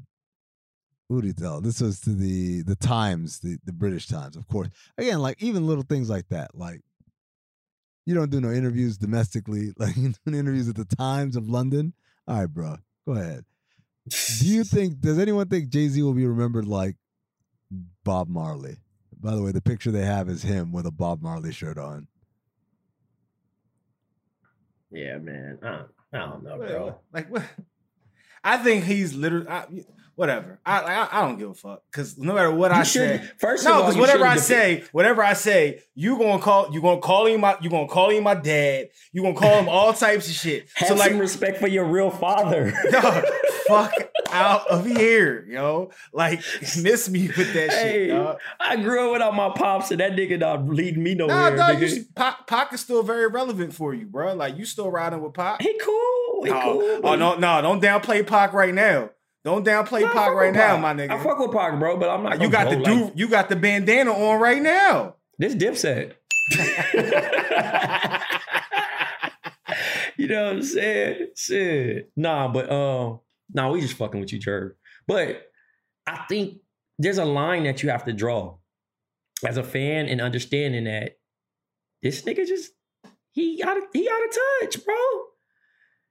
[1.08, 1.62] who did he tell?
[1.62, 4.67] This was to the the Times, the, the British Times, of course.
[4.97, 6.82] Again, like even little things like that, like
[8.06, 11.93] you don't do no interviews domestically, like you do interviews at the Times of London.
[12.27, 12.75] All right, bro,
[13.08, 13.45] go ahead.
[14.41, 14.99] Do you think?
[14.99, 16.97] Does anyone think Jay Z will be remembered like
[18.03, 18.79] Bob Marley?
[19.17, 22.10] By the way, the picture they have is him with a Bob Marley shirt on.
[24.93, 25.60] Yeah, man.
[25.63, 26.99] I don't, I don't know, bro.
[27.12, 27.43] Like what?
[28.43, 29.65] I think he's literally I,
[30.15, 30.60] whatever.
[30.65, 33.63] I, I I don't give a fuck because no matter what You I say, first
[33.63, 36.99] no, of all, because whatever I say, whatever I say, you gonna call you gonna
[36.99, 38.89] call him my you gonna call him my dad.
[39.13, 40.67] You gonna call him all types of shit.
[40.75, 42.73] Have so like, some respect for your real father.
[42.91, 43.23] dog,
[43.67, 43.93] fuck
[44.34, 45.91] out of here, yo.
[46.12, 46.41] Like
[46.82, 48.39] miss me with that Hey, shit, dog.
[48.60, 51.58] I grew up without my pops, and that nigga not leading me Nah, nowhere.
[51.58, 51.96] dog, nigga.
[51.96, 54.34] you, Pac, Pac is still very relevant for you, bro.
[54.34, 55.62] Like you still riding with Pac.
[55.62, 56.43] he cool.
[56.43, 57.00] He No, cool.
[57.04, 59.10] oh no, no, don't downplay Pac right now.
[59.46, 60.82] Don't downplay Nah, I Pac right now, Pac.
[60.82, 61.12] my nigga.
[61.12, 62.41] I fuck with Pac, bro, but I'm not.
[62.41, 65.15] you got the gonna do you got the bandana on right now.
[65.38, 66.13] This dipset.
[70.17, 71.28] you know what I'm saying?
[71.36, 72.12] Shit.
[72.15, 73.19] Nah, but um,
[73.51, 74.71] nah, we just fucking with you, Jerv.
[75.08, 75.47] But
[76.06, 76.60] I think
[76.99, 78.58] there's a line that you have to draw
[79.45, 81.17] as a fan and understanding that
[82.01, 82.71] this nigga just
[83.32, 84.95] he out of he out of touch, bro.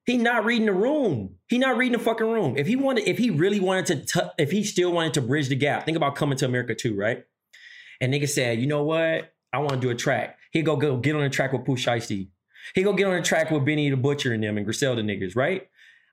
[0.05, 1.37] He not reading the room.
[1.49, 2.57] He not reading the fucking room.
[2.57, 5.49] If he wanted, if he really wanted to, tou- if he still wanted to bridge
[5.49, 7.23] the gap, think about coming to America too, right?
[8.01, 9.33] And nigga said, you know what?
[9.53, 10.39] I want to do a track.
[10.51, 12.31] He go go get on the track with Pooh Shiesty.
[12.75, 15.37] He go get on the track with Benny the Butcher and them and Griselda niggas,
[15.37, 15.69] right?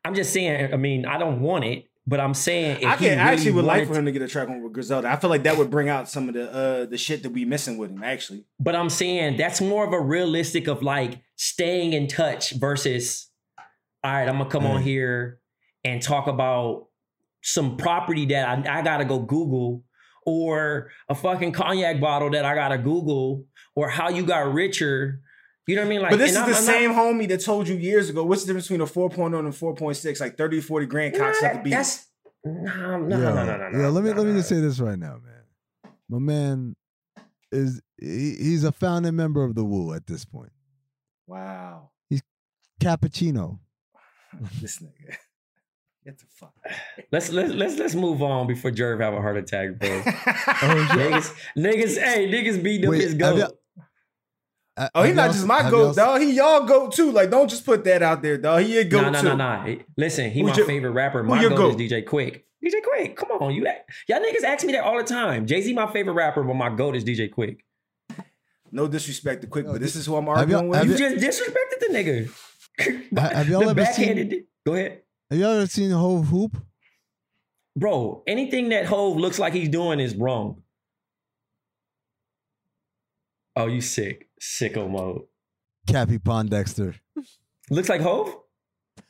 [0.06, 0.74] I'm just saying.
[0.74, 3.66] I mean, I don't want it, but I'm saying if I can I actually would
[3.66, 5.10] like for him to get a track on with Griselda.
[5.12, 7.46] I feel like that would bring out some of the uh the shit that we
[7.46, 8.04] missing with him.
[8.04, 13.30] Actually, But I'm saying that's more of a realistic of like staying in touch versus,
[14.04, 14.84] all right, I'm gonna come on Mm.
[14.84, 15.40] here
[15.84, 16.88] and talk about
[17.42, 19.84] some property that I, I gotta go Google
[20.26, 25.22] or a fucking cognac bottle that I gotta Google or how you got richer.
[25.70, 26.02] You know what I mean?
[26.02, 28.10] Like, but this is and the I'm- I'm not- same homie that told you years
[28.10, 28.24] ago.
[28.24, 30.20] What's the difference between a 4.0 and a 4.6?
[30.20, 31.70] Like 30, 40 grand Nah, cocksucker beat.
[31.70, 32.08] That's
[32.44, 33.80] nah, no, yeah, no, no, no, no.
[33.80, 33.88] yeah.
[33.90, 34.38] Let me no, let me no.
[34.38, 35.94] just say this right now, man.
[36.10, 36.76] My man
[37.52, 40.52] is he, he's a founding member of the Wu at this point.
[41.28, 42.24] Wow, He's
[42.82, 43.60] Cappuccino.
[44.62, 45.16] this nigga.
[46.04, 46.54] Get the fuck.
[47.12, 49.90] Let's let's let's let's move on before Jerv have a heart attack, bro.
[50.62, 53.59] Oh, niggas, niggas, hey, niggas beat up Wait, his have goat.
[54.80, 56.22] Y'all- Uh, Oh, he's not just my goat, y'all- dog.
[56.22, 57.12] He y'all goat too.
[57.12, 58.64] Like, don't just put that out there, dog.
[58.64, 59.28] He a goat No, no, too.
[59.36, 59.78] no, no.
[59.98, 61.24] Listen, he Who's my your- favorite rapper.
[61.24, 61.70] My goat, goat?
[61.82, 62.42] is DJ Quik.
[62.64, 63.66] DJ Quik, come on, you
[64.08, 65.46] y'all niggas ask me that all the time.
[65.46, 67.58] Jay Z my favorite rapper, but my goat is DJ Quik.
[68.72, 70.84] No disrespect to quick, No, but this this- is who I'm arguing with.
[70.86, 73.20] You you- just disrespected the nigga.
[73.32, 76.58] Have y'all the ever seen- Go ahead, Have y'all ever seen Hove Hoop?
[77.76, 78.24] bro.
[78.28, 80.62] Anything that Hove looks like he's doing is wrong.
[83.60, 85.24] Oh, you sick, sicko mode.
[85.86, 86.96] Cappie Pondexter.
[87.70, 88.34] Looks like Hove.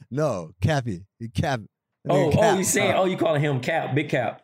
[0.10, 1.06] No, Cappy.
[1.20, 1.60] He Cap.
[2.06, 2.96] that Oh, nigga oh, you saying?
[2.96, 4.42] Uh, oh, you calling him Cap, Big Cap?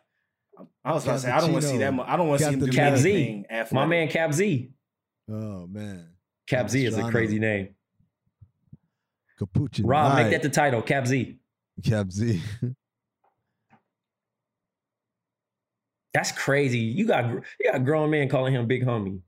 [0.84, 1.92] I was about to say, I don't want to see that.
[1.92, 3.44] mu- I don't want to see him do Cap Z.
[3.50, 3.72] Athletic.
[3.72, 4.70] My man Cap Z.
[5.28, 6.08] Oh man.
[6.46, 7.70] Cap Z is a crazy name.
[9.40, 9.84] Capuchin.
[9.86, 10.82] Rob, make that the title.
[10.82, 11.36] Cap Z.
[11.84, 12.40] Cap Z.
[16.14, 16.78] That's crazy.
[16.78, 19.20] You got gr- you got a grown man calling him big homie.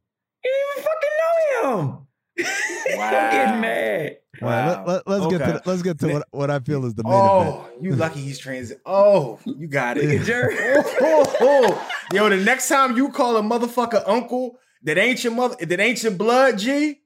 [1.68, 2.86] You didn't even fucking know him.
[2.92, 3.30] I'm Wow.
[3.30, 4.16] getting mad.
[4.40, 5.52] All right, let, let, us get Okay.
[5.52, 7.56] to let's get to what, what I feel is the main oh, event.
[7.56, 8.80] Oh, you lucky he's transit.
[8.86, 10.20] Oh, you got it.
[10.20, 10.56] at Jerry.
[10.60, 11.90] Oh, oh, oh.
[12.12, 16.00] Yo, the next time you call a motherfucker uncle that ain't your mother, that ain't
[16.02, 17.00] your blood, G,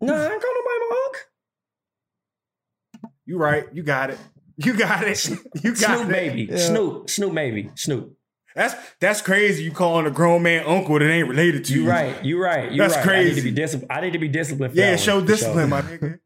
[0.00, 1.20] Nah, I ain't call nobody my uncle.
[3.26, 3.64] you right.
[3.74, 4.18] You got it.
[4.56, 5.28] You got it.
[5.62, 6.12] You got Snoop it.
[6.12, 6.48] baby.
[6.50, 6.56] Yeah.
[6.56, 7.10] Snoop.
[7.10, 7.70] Snoop baby.
[7.74, 8.16] Snoop.
[8.56, 9.62] That's that's crazy.
[9.64, 11.82] You calling a grown man uncle that ain't related to you.
[11.84, 12.24] You right.
[12.24, 12.72] You right.
[12.72, 13.06] You That's right.
[13.06, 13.50] I need to crazy.
[13.50, 13.92] be disciplined.
[13.92, 14.72] I need to be disciplined.
[14.72, 15.82] For Yeah, that show one, discipline, sure.
[15.82, 16.18] my nigga.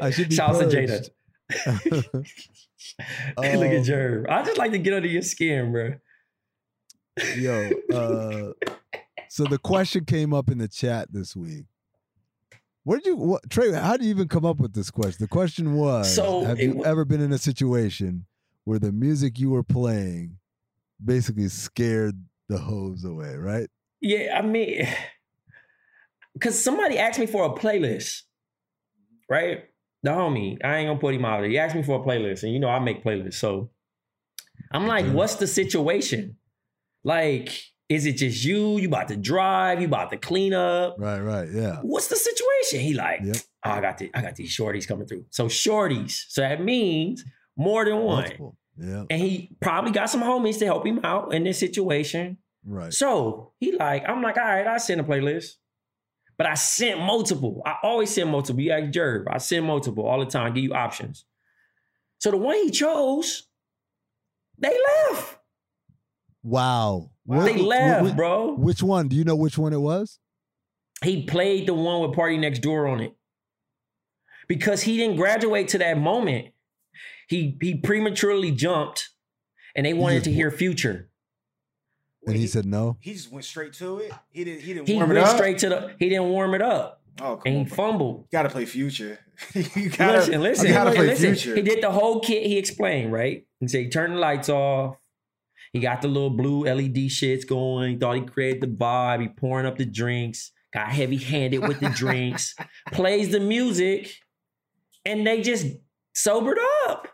[0.00, 1.10] I should be Shouts to purged.
[1.52, 1.90] Jada.
[3.36, 4.28] Look at Um, Jerv.
[4.30, 5.94] I just like to get under your skin, bro.
[7.36, 8.52] Yo, uh,
[9.28, 11.66] so the question came up in the chat this week.
[12.84, 13.70] Where did you, what, Trey?
[13.72, 15.18] How did you even come up with this question?
[15.20, 18.24] The question was: So, Have it you wa- ever been in a situation
[18.64, 20.38] where the music you were playing
[21.04, 22.14] basically scared
[22.48, 23.34] the hoes away?
[23.36, 23.68] Right?
[24.00, 24.86] Yeah, I mean,
[26.34, 28.22] because somebody asked me for a playlist,
[29.28, 29.64] right?
[30.02, 31.48] The homie, I ain't gonna put him out there.
[31.50, 33.70] He asked me for a playlist, and you know I make playlists, so
[34.72, 35.14] I'm like, Okay.
[35.14, 36.36] what's the situation?
[37.04, 37.50] Like,
[37.88, 38.78] is it just you?
[38.78, 39.80] You about to drive?
[39.80, 40.96] You about to clean up?
[40.98, 41.78] Right, right, yeah.
[41.82, 42.80] What's the situation?
[42.80, 43.36] He like, Yep.
[43.66, 45.26] oh, I got the, I got these shorties coming through.
[45.30, 46.24] So shorties.
[46.28, 47.24] So that means
[47.56, 48.22] more than one.
[48.22, 48.56] Multiple.
[48.78, 52.38] Yeah, And he probably got some homies to help him out in this situation.
[52.64, 52.92] right.
[52.92, 55.56] So he like, I'm like, all right, I send a playlist.
[56.38, 57.62] But I sent multiple.
[57.66, 58.60] I always send multiple.
[58.62, 61.24] You ask Jerv, I send multiple all the time, give you options.
[62.18, 63.46] So the one he chose,
[64.58, 64.76] they
[65.10, 65.36] left.
[66.42, 67.10] Wow.
[67.26, 68.54] they What- left, wh- wh- bro.
[68.54, 69.08] Which one?
[69.08, 70.18] Do you know which one it was?
[71.04, 73.14] He played the one with PARTYNEXTDOOR on it.
[74.48, 76.51] Because he didn't graduate to that moment.
[77.32, 79.08] He he prematurely jumped
[79.74, 81.08] and they wanted to hear future.
[82.26, 82.98] And he said no.
[83.00, 84.12] he just went straight to it.
[84.30, 84.60] He didn't.
[84.62, 85.36] He didn't He warm went it up.
[85.36, 87.00] straight to the he didn't warm it up.
[87.20, 88.16] Oh, come And on, he fumbled.
[88.30, 89.18] You gotta play future.
[89.54, 91.34] you gotta listen, listen, You gotta wait, play listen.
[91.34, 91.54] future.
[91.56, 92.46] He did the whole kit.
[92.46, 93.44] He explained, right?
[93.60, 94.96] He said he turned the lights off.
[95.72, 97.92] He got the little blue LED shits going.
[97.92, 99.22] He thought he created the vibe.
[99.22, 100.52] He pouring up the drinks.
[100.72, 102.54] Got heavy handed with the drinks.
[102.92, 104.14] Plays the music,
[105.04, 105.66] and they just
[106.14, 107.08] sobered up.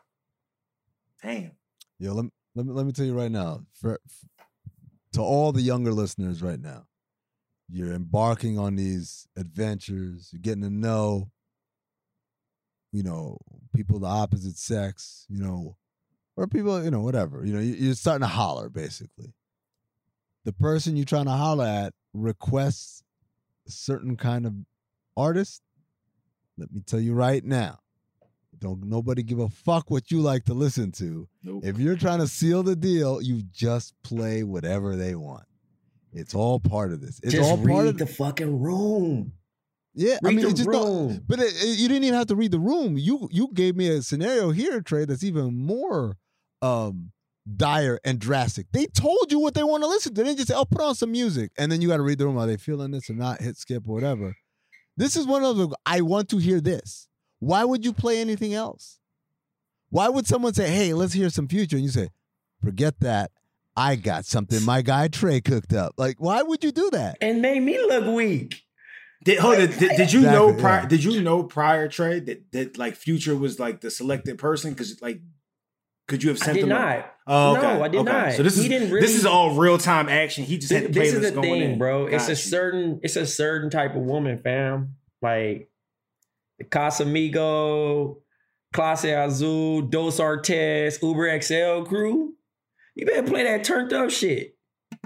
[1.23, 1.53] Damn.
[1.99, 4.01] Yo, let, let me let me tell you right now, for,
[5.13, 6.85] to all the younger listeners right now,
[7.69, 10.31] you're embarking on these adventures.
[10.33, 11.31] You're getting to know,
[12.93, 13.39] you know,
[13.75, 15.27] people of the opposite sex.
[15.29, 15.77] You know,
[16.37, 17.45] or people, you know, whatever.
[17.45, 19.35] You know, you- you're starting to holler basically.
[20.45, 23.03] The person you're trying to holler at requests
[23.67, 24.55] a certain kind of
[25.17, 25.63] artist.
[26.57, 27.81] Let me tell you right now.
[28.61, 31.29] Don't nobody give a fuck what you like to listen to.
[31.45, 31.65] Nope.
[31.65, 35.45] If you're trying to seal the deal, you just play whatever they want.
[36.13, 37.21] It's all part of this.
[37.23, 39.33] It's just all read part of the fucking room.
[39.95, 41.23] Yeah, Read I mean, the it just don't- room.
[41.27, 42.97] but it, it- you didn't even have to read the room.
[42.99, 46.17] You you gave me a scenario here, Trey, that's even more
[46.63, 47.13] um
[47.57, 48.67] dire and drastic.
[48.73, 50.23] They told you what they want to listen to.
[50.23, 52.19] They didn't just say, "Oh, put on some music," and then you got to read
[52.19, 52.37] the room.
[52.39, 53.41] Are they feeling this or not?
[53.41, 54.35] Hit skip or whatever.
[54.97, 55.69] This is one of the.
[55.87, 57.09] I want to hear this.
[57.41, 58.99] Why would you play anything else?
[59.91, 62.11] Why would someone say, "Hey, let's hear some future," and you say,
[62.63, 63.31] "Forget that.
[63.77, 67.17] I got something my guy Trey cooked up." Like, why would you do that?
[67.21, 68.63] And made me look weak.
[69.25, 70.83] Did hold it, did, did you know prior?
[70.83, 70.89] yeah.
[70.89, 74.73] Did you know prior Trey that that like Future was like the selected person?
[74.73, 75.21] Because like,
[76.07, 76.73] could you have I sent did him?
[76.73, 77.15] a- not.
[77.27, 77.63] Oh, okay.
[77.63, 78.13] No, I did okay.
[78.13, 78.33] not.
[78.35, 80.45] So this He is didn't this is all real time action.
[80.45, 81.79] He just had the This, this is the going thing, in.
[81.79, 82.07] bro.
[82.07, 84.97] It's Got a certain, it's a certain type of woman, fam.
[85.21, 85.69] Like
[86.59, 88.17] the Casamigo,
[88.75, 92.35] Clase Azul, Dos Artes, Uber XL crew.
[92.95, 94.57] You better play that turned up shit.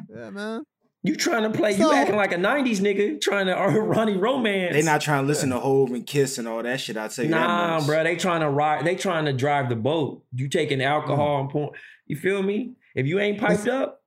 [0.08, 0.64] Yeah, man.
[1.04, 1.76] You trying to play?
[1.76, 4.72] So- you acting like a '90s nigga trying to uh, Ronnie Romance.
[4.74, 6.96] They not trying to listen to Hove and Kiss and all that shit.
[6.96, 7.86] I tell you that Nah, much.
[7.86, 8.04] bro.
[8.04, 8.84] They trying to ride.
[8.86, 10.22] They trying to drive the boat.
[10.34, 11.72] You taking alcohol and point.
[12.06, 12.74] You feel me?
[12.94, 14.02] If you ain't piped Listen- up,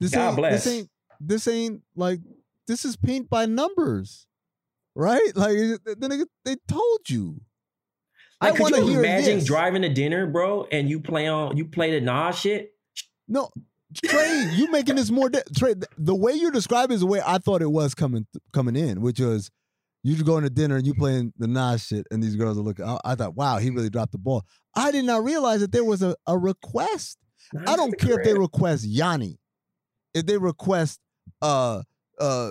[0.00, 0.64] This God ain't, bless.
[0.64, 0.88] This ain't
[1.20, 2.20] this ain't like
[2.66, 4.26] this is paint by numbers,
[4.94, 5.34] right?
[5.34, 7.40] Like the nigga, they told you.
[8.40, 9.46] like, I could you imagine this.
[9.46, 12.72] driving to dinner, bro, and you play on you play the Nas shit?
[13.28, 13.48] No,
[14.04, 15.28] Trey, you making this more.
[15.28, 18.76] De- Trey, the way you describe is the way I thought it was coming coming
[18.76, 19.50] in, which was
[20.02, 22.84] you going to dinner and you playing the Nas shit, and these girls are looking.
[22.84, 24.44] I, I thought, wow, he really dropped the ball.
[24.74, 27.18] I did not realize that there was a, a request.
[27.66, 29.38] I don't care if they request Yanni,
[30.14, 31.00] if they request
[31.42, 31.82] uh
[32.20, 32.50] uh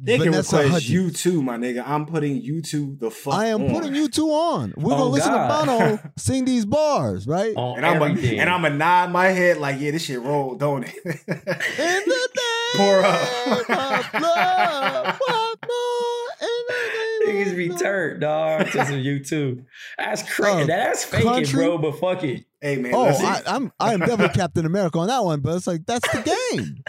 [0.00, 0.90] They can Vanessa request Hudgens.
[0.90, 1.82] you too, my nigga.
[1.86, 3.34] I'm putting you two the fuck.
[3.34, 3.70] I am on.
[3.74, 4.72] putting you two on.
[4.76, 5.60] We're Oh, gonna listen God.
[5.60, 7.54] to Bono sing these bars, right?
[7.56, 8.38] on And I'm a, everything.
[8.40, 10.94] and I'm a nod my head like, yeah, this shit rolled, don't it?
[11.04, 13.68] In the name Pour up.
[13.68, 16.48] of love, what more?
[16.48, 17.80] In the name Niggas of be love.
[17.80, 18.66] turned, dog.
[18.66, 19.64] To some YouTube.
[19.98, 20.62] That's crazy.
[20.62, 21.78] Uh, that's faking, country- bro.
[21.78, 22.44] But fuck it.
[22.60, 23.26] hey man, Oh, listen.
[23.26, 26.36] I, I'm I am definitely Captain America on that one, but it's like that's the
[26.52, 26.84] game.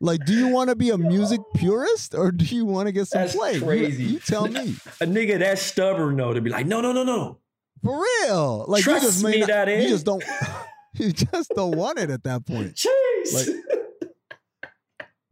[0.00, 3.06] Like, do you want to be a music purist or do you want to get
[3.06, 3.54] some That's play?
[3.54, 4.04] You- crazy.
[4.04, 4.76] You, tell me.
[5.00, 7.38] A nigga that's stubborn though to be like, no, no, no, no.
[7.82, 8.64] For real.
[8.68, 9.90] Like Trust you just me, not, that you is.
[9.90, 10.24] just don't
[10.94, 12.74] you just don't want it at that point.
[13.24, 13.34] Jeez.
[13.34, 13.80] Like-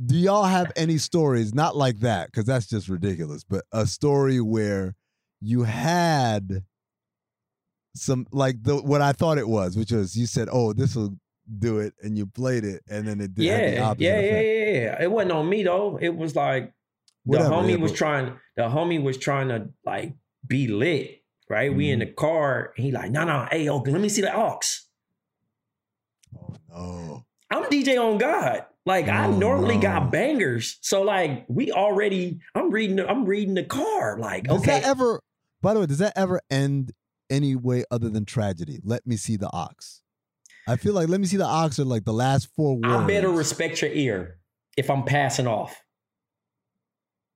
[0.05, 4.41] Do y'all have any stories, not like that, because that's just ridiculous, but a story
[4.41, 4.95] where
[5.41, 6.64] you had
[7.95, 11.16] some like the what I thought it was, which was you said, "Oh, this will
[11.59, 14.20] do it," and you played it, and then it did had the yeah, opposite yeah,
[14.20, 15.03] yeah, yeah, yeah.
[15.03, 15.98] It wasn't on me though.
[16.00, 16.72] It was like
[17.24, 18.38] Whatever, the homie yeah, was but- trying.
[18.57, 20.14] The homie was trying to like
[20.46, 21.18] be lit.
[21.48, 22.09] Right, we in Mm-hmm.
[22.09, 22.72] the car.
[22.76, 24.59] And he like, no, no, hey, yo, let me see the aux.
[26.36, 27.24] Oh no!
[27.50, 28.64] I'm DJ on God.
[28.86, 29.82] Like I Oh, normally no.
[29.82, 30.78] got bangers.
[30.80, 32.40] So like we already.
[32.55, 32.98] I'm reading.
[33.00, 34.18] I'm reading the car.
[34.18, 35.20] Like Does okay, that ever?
[35.61, 36.92] By the way, does that ever end
[37.30, 38.80] any way other than tragedy?
[38.82, 40.01] Let me see the ox.
[40.69, 42.87] I feel like let me see the Oxford like the last four words.
[42.87, 44.39] I better respect your ear
[44.77, 45.83] if I'm passing off.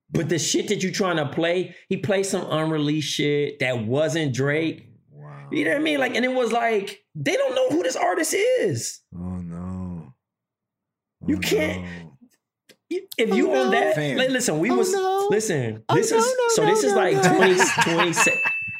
[0.09, 4.33] But the shit that you trying to play, he played some unreleased shit that wasn't
[4.33, 4.87] Drake.
[5.11, 5.49] Wow.
[5.51, 5.99] You know what I mean?
[5.99, 9.01] Like, and it was like they don't know who this artist is.
[9.13, 10.13] Oh no.
[11.25, 12.13] You Oh, can't- no.
[12.89, 13.71] If you Oh, on no.
[13.71, 15.27] that, like, listen, we Oh, was no.
[15.29, 15.83] listen.
[15.89, 16.65] Oh, This no, is so.
[16.65, 17.35] This is like no.
[17.35, 18.09] 20, 20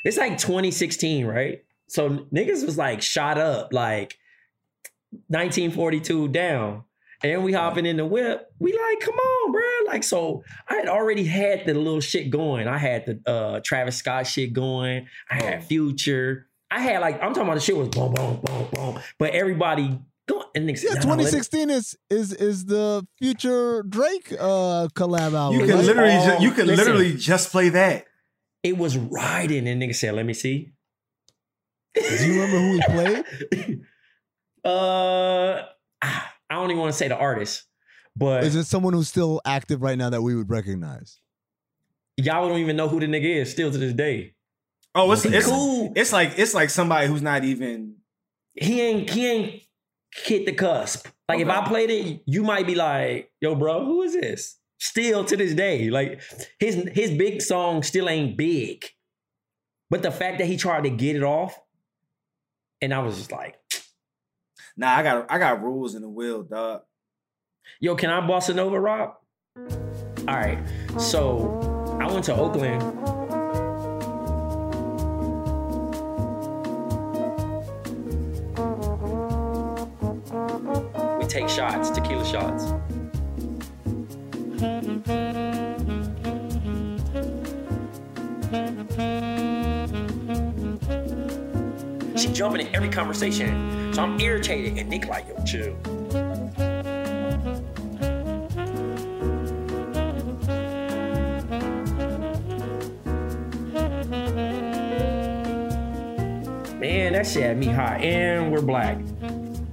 [0.06, 1.60] It's like 2016, right?
[1.89, 4.18] So niggas was like shot up, like
[5.12, 6.84] 1942 down.
[7.24, 8.47] And we hopping in the whip.
[8.60, 9.62] We like, come on, bro.
[9.88, 12.68] Like, so I had already had the little shit going.
[12.68, 15.08] I had the uh Travis Scott shit going.
[15.30, 15.62] I had Oh.
[15.62, 16.47] Future.
[16.70, 18.99] I had like, I'm talking about the shit was boom, boom, boom, boom.
[19.18, 23.82] But everybody going and niggas, Yeah, "Nah, let me-" 2016 is is is the future
[23.84, 25.60] Drake uh collab album.
[25.60, 25.86] You can right?
[25.86, 26.86] literally, all- ju- you can listen.
[26.86, 28.05] literally just play that.
[28.62, 30.72] It was riding, and nigga said, "Let me see."
[31.95, 33.76] Do you remember who he played?
[34.68, 35.65] uh,
[36.01, 37.63] I don't even want to say the artist,
[38.15, 41.20] but Is it someone who's still active right now that we would recognize?
[42.18, 44.34] y'all don't even know who the nigga is still to this day.
[44.95, 45.93] Oh, it's it's, cool.
[45.95, 47.95] it's like it's like somebody who's not even.
[48.55, 49.61] He ain't he ain't
[50.11, 51.07] hit the cusp.
[51.30, 55.24] Like if I played it, you might be like, "Yo, bro, who is this?" Still
[55.26, 56.22] to this day, like
[56.59, 58.86] his his big song still ain't big,
[59.89, 61.59] but the fact that he tried to get it off,
[62.82, 63.55] and I was just like,
[64.80, 66.82] Nah, I got I got rules in the wheel, dog.
[67.80, 69.15] Yo, can I boss it over, Rob?
[69.57, 70.59] All right.
[70.99, 72.84] So I went to Oakland.
[81.19, 82.65] We take shots, tequila shots.
[92.21, 93.76] She jumping in every conversation.
[93.98, 94.78] So I'm irritated.
[94.78, 95.74] And Nick like, yo, chill.
[106.80, 108.02] Man, that shit had me hot.
[108.02, 109.00] And we're black.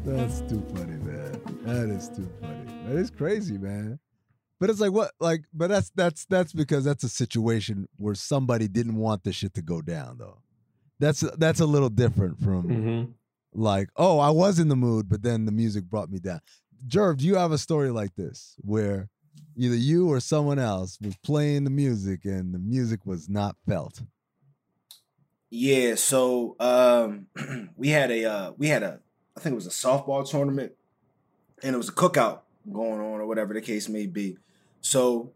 [0.07, 1.39] That's too funny, man.
[1.65, 2.65] That is too funny.
[2.87, 3.99] That is crazy, man.
[4.59, 8.69] But it's like what like but that's that's that's because that's a situation where somebody
[8.69, 10.39] didn't want the shit to go down though.
[10.99, 13.13] That's that's a little different from Mm-hmm.
[13.55, 16.41] Like, oh, I was in the mood, but then the music brought me down.
[16.87, 19.09] Jerv, do you have a story like this where
[19.57, 24.03] either you or someone else was playing the music and the music was not felt?
[25.51, 27.27] Yeah, so um
[27.77, 29.01] we had a uh we had a
[29.37, 30.73] I think it was a softball tournament
[31.63, 32.41] and it was a cookout
[32.71, 34.37] going on or whatever the case may be.
[34.81, 35.33] So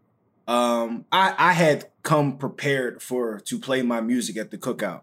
[0.47, 5.01] um I I had come prepared for to play my music at the cookout.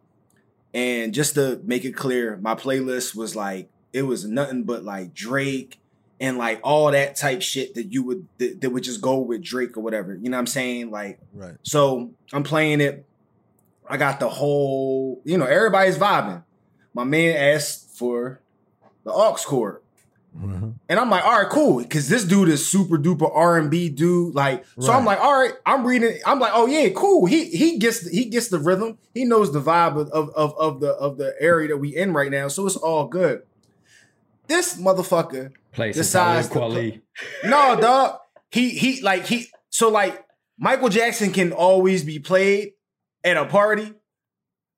[0.76, 5.14] And just to make it clear, my playlist was like it was nothing but like
[5.14, 5.80] Drake
[6.20, 9.42] and like all that type shit that you would that, that would just go with
[9.42, 10.14] Drake or whatever.
[10.14, 10.90] You know what I'm saying?
[10.90, 11.54] Like Right.
[11.62, 13.06] so I'm playing it.
[13.88, 16.44] I got the whole, you know, everybody's vibing.
[16.92, 18.40] My man asked for
[19.04, 19.78] the aux
[20.40, 20.74] chord.
[20.88, 21.84] And I'm like, all right, cool.
[21.84, 24.34] Cause this dude is super duper R&B dude.
[24.34, 27.26] Like, so I'm like, all right, I'm reading, I'm like, oh yeah, cool.
[27.26, 28.98] He he gets he gets the rhythm.
[29.14, 32.12] He knows the vibe of, of, of, of the of the area that we in
[32.12, 32.48] right now.
[32.48, 33.42] So it's all good.
[34.46, 37.00] This motherfucker Place Decides to
[37.44, 38.18] no, dog.
[38.50, 40.24] He he like he so like
[40.58, 42.72] Michael Jackson can always be played
[43.22, 43.92] at a party,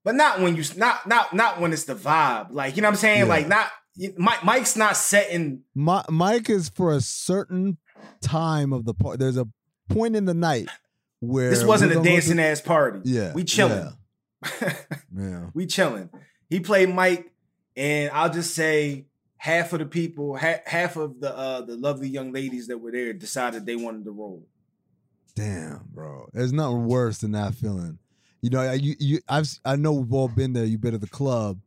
[0.03, 2.49] but not when you not not not when it's the vibe.
[2.51, 3.21] Like you know what I'm saying?
[3.21, 3.27] Yeah.
[3.27, 3.71] Like not
[4.16, 5.62] Mike Mike's not setting.
[5.74, 7.78] Mi- Mike is for a certain
[8.20, 9.18] time of the part.
[9.18, 9.49] There's a
[9.88, 10.68] point in the night
[11.20, 13.01] where This wasn't a dancing to- ass party.
[13.05, 13.92] Yeah, we chilling.
[15.16, 15.46] Yeah.
[15.55, 16.11] we chilling.
[16.49, 17.32] He played Mike,
[17.76, 22.09] and I'll just say half of the people, ha- half of the uh the lovely
[22.09, 24.46] young ladies that were there decided they wanted to roll.
[25.34, 26.28] Damn, bro.
[26.32, 27.99] There's nothing worse than that feeling.
[28.40, 30.64] You know, I- you, you I've I know we've all been there.
[30.64, 31.59] You've been at the club,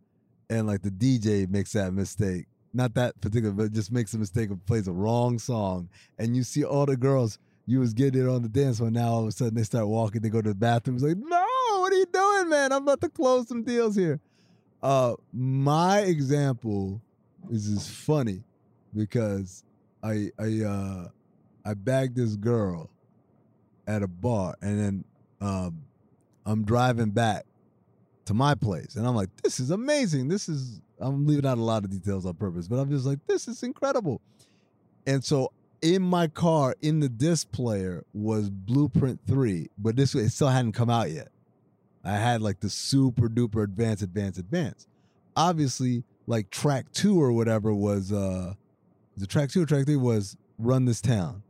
[0.51, 2.45] and like the DJ makes that mistake.
[2.73, 5.89] Not that particular, but just makes a mistake and plays a wrong song,
[6.19, 8.91] and you see all the girls you was getting it on the dance floor.
[8.91, 10.21] Now all of a sudden they start walking.
[10.21, 10.97] They go to the bathroom.
[10.97, 11.45] It's like, no,
[11.79, 12.71] what are you doing, man?
[12.71, 14.19] I'm about to close some deals here.
[14.83, 17.01] Uh, my example
[17.49, 18.43] is just funny
[18.95, 19.63] because
[20.03, 21.07] I I uh
[21.63, 22.89] I bagged this girl
[23.87, 25.05] at a bar, and then
[25.41, 25.83] um,
[26.45, 27.45] I'm driving back
[28.25, 30.27] to my place, and I'm like, "This is amazing.
[30.27, 33.19] This is." I'm leaving out a lot of details on purpose, but I'm just like,
[33.27, 34.21] "This is incredible."
[35.07, 35.51] And so,
[35.81, 40.73] in my car, in the disc player was Blueprint Three, but this it still hadn't
[40.73, 41.29] come out yet.
[42.03, 44.87] I had like the super duper advanced, advanced, advanced.
[45.35, 48.53] Obviously, like track two or whatever was uh
[49.17, 51.43] the track two or track three was Run This Town.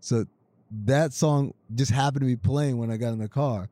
[0.00, 0.26] So
[0.84, 3.68] that song just happened to be playing when I got in the car.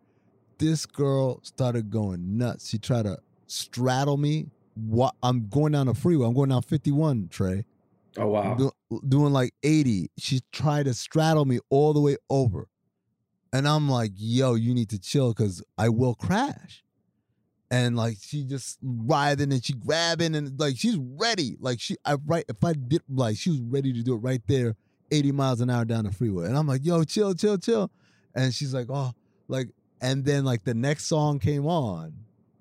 [0.60, 2.68] This girl started going nuts.
[2.68, 4.50] She tried to straddle me.
[4.74, 6.26] What I'm going down the freeway.
[6.26, 7.64] I'm going down 51, Trey.
[8.18, 8.54] Oh wow.
[8.54, 10.10] do- doing like 80.
[10.18, 12.68] She tried to straddle me all the way over.
[13.54, 16.84] And I'm like, yo, you need to chill because I will crash.
[17.70, 21.56] And like she just writhing and she grabbing and like she's ready.
[21.58, 24.42] Like she I right if I did like she was ready to do it right
[24.46, 24.76] there,
[25.10, 26.46] 80 miles an hour down the freeway.
[26.46, 27.90] And I'm like, yo, chill, chill, chill.
[28.34, 29.12] And she's like, oh,
[29.48, 29.68] like,
[30.00, 32.14] and then like the next song came on,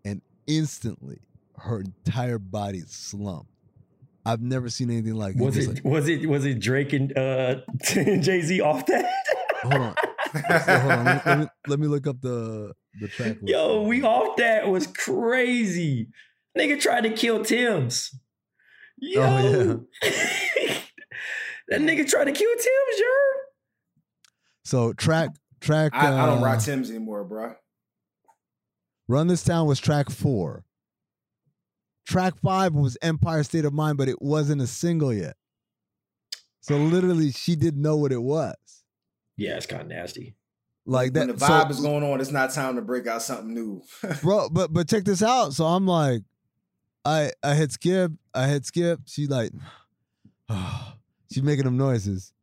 [0.05, 1.19] and instantly
[1.57, 3.51] her entire body slumped.
[4.25, 7.55] I've never seen anything like Was it like- was it was it Drake and uh
[7.83, 9.11] Jay Z off that?
[9.63, 9.95] hold on.
[10.31, 11.05] So, hold on.
[11.05, 13.37] Let me, let, me, let me look up the the track.
[13.41, 13.47] list.
[13.47, 16.07] Yo, we off that was crazy.
[16.57, 18.13] Nigga tried to kill Timbs.
[18.97, 19.21] Yo.
[19.21, 19.85] Oh,
[21.69, 23.05] that nigga tried to kill Timbs, yo.
[24.63, 25.29] So track
[25.59, 25.91] track.
[25.93, 27.55] I, I don't uh, rock Timbs anymore, bro.
[29.07, 30.63] Run This Town was track four.
[32.07, 35.35] Track five was Empire State of Mind, but it wasn't a single yet.
[36.61, 38.55] So literally, she didn't know what it was.
[39.37, 40.35] Yeah, it's kind of nasty.
[40.85, 41.27] Like that.
[41.27, 43.83] When the so- vibe is going on, it's not time to break out something new.
[44.21, 44.49] bro.
[44.49, 45.53] But but check this out.
[45.53, 46.21] So I'm like,
[47.05, 48.11] I I hit skip.
[48.33, 49.01] I hit skip.
[49.05, 49.51] She like,
[51.31, 52.33] she's making them noises.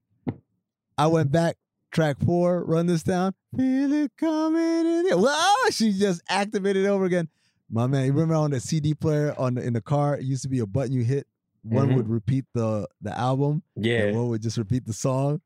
[0.98, 1.56] I went back.
[1.96, 3.32] Track four, run this down.
[3.56, 5.06] Feel it coming in.
[5.06, 5.18] It.
[5.18, 7.26] Wow, ah, she just activated it over again.
[7.70, 10.42] My man, you remember on the CD player on the, in the car, it used
[10.42, 11.26] to be a button you hit.
[11.62, 11.96] One Mhm.
[11.96, 14.08] would repeat the the album, Yeah.
[14.08, 15.40] and one would just repeat the song.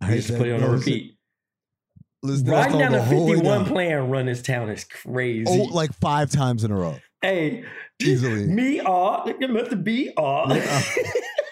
[0.00, 1.16] I just put it on repeat.
[2.24, 3.66] listen to Riding down the the whole way 51 down.
[3.72, 5.44] playing Run This Town is crazy.
[5.48, 6.96] Oh, like five times in a row.
[7.22, 7.62] hey,
[8.02, 8.48] Easily.
[8.48, 10.48] me are, look at be ah.
[10.48, 10.82] B are.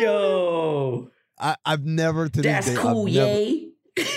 [0.00, 3.68] Yo, I, I've never to this that's day, cool, I've never, yay.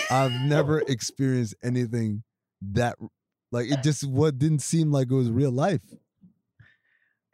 [0.10, 2.24] I've never experienced anything
[2.74, 2.98] that
[3.52, 5.82] like it just what didn't seem like it was real life.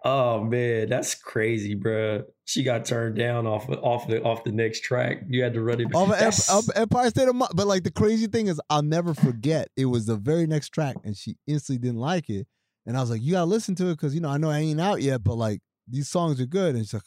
[0.04, 2.24] Oh man, that's crazy, bruh.
[2.46, 5.24] She got turned down off off the off the next track.
[5.28, 5.94] You had to run it.
[5.94, 7.52] Of Em- of Empire State of Mind.
[7.56, 9.70] But like the crazy thing is I'll never forget.
[9.76, 12.48] It was the very next track and she instantly didn't like it.
[12.88, 14.60] And I was like, you gotta listen to it because you know I know I
[14.60, 16.74] ain't out yet, but like these songs are good.
[16.76, 17.04] And she's like,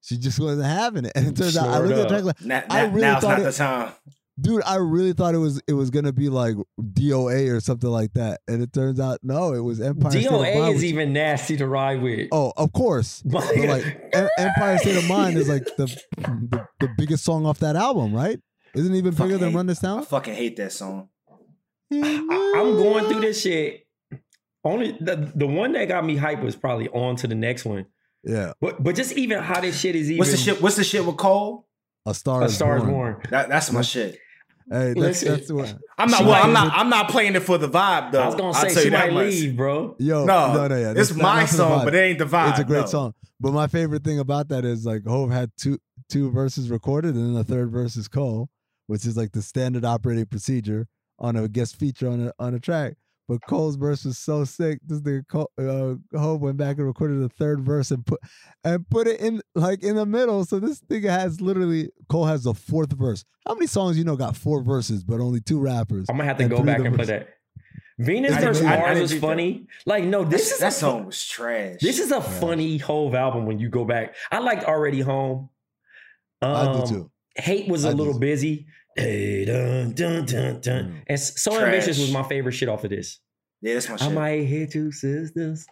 [0.00, 1.12] she just wasn't having it.
[1.16, 3.20] And it turns out I Sure looked at the track like, Now, I really now's
[3.22, 3.92] thought not it- the time.
[4.40, 8.12] dude, I really thought it was it was gonna be like DOA or something like
[8.14, 8.40] that.
[8.48, 10.44] And it turns out no, it was Empire State of Mind.
[10.54, 12.28] DOA is even nasty to ride with.
[12.32, 13.22] Oh, of course.
[13.26, 15.86] But like Empire State of Mind is like the,
[16.16, 18.38] the the biggest song off that album, right?
[18.74, 19.98] Isn't it even bigger Fucking than Run This Town.
[19.98, 21.08] I fucking hate that song.
[21.92, 23.86] I, I'm going through this shit.
[24.64, 27.86] Only the, the one that got me hype was probably on to the next one.
[28.22, 30.60] Yeah, But but just even how this shit is even What's the shit?
[30.60, 31.66] What's the shit with Cole?
[32.04, 33.14] A Star a is Star is Born.
[33.14, 33.22] born.
[33.30, 34.18] That, that's my shit.
[34.70, 35.28] Hey, that's Listen.
[35.28, 35.74] that's what.
[35.98, 36.24] I'm not.
[36.24, 36.72] Well, I'm not.
[36.74, 38.22] I'm not playing it for the vibe though.
[38.22, 39.96] I was gonna say she might leave, bro.
[39.98, 40.92] Yo, No, no, no, yeah.
[40.96, 42.50] it's my not for the song, but it ain't the vibe.
[42.50, 42.86] It's a great no.
[42.86, 43.14] song.
[43.40, 47.24] But my favorite thing about that is like Hove had two two verses recorded, and
[47.24, 48.48] then the third verse is Cole,
[48.86, 50.86] which is like the standard operating procedure
[51.18, 52.94] on a guest feature on a on a track.
[53.30, 54.80] But Cole's verse was so sick.
[54.84, 58.18] This nigga Cole, uh, Hove went back and recorded the third verse and put
[58.64, 60.44] and put it in like in the middle.
[60.44, 63.24] So this nigga has literally Cole has the fourth verse.
[63.46, 66.06] How many songs you know got four verses but only two rappers?
[66.10, 67.28] I'm gonna have to go back and them play that.
[68.00, 69.66] Venus I versus didn't- I- I Mars didn't was funny.
[69.86, 71.76] Like, no, this That, is that a, song was trash.
[71.80, 74.16] This is a funny whole album when you go back.
[74.32, 75.50] I liked Already Home.
[76.42, 77.10] Um, I do too.
[77.36, 78.18] Hate was a I do little too.
[78.18, 78.66] busy.
[79.00, 80.84] Hey, dun, dun, dun, dun.
[80.84, 81.02] Mm.
[81.06, 81.64] And So Trash.
[81.64, 83.18] Ambitious was my favorite shit off of this.
[83.62, 84.08] yeah, that's my shit.
[84.08, 85.66] I might hit two sisters.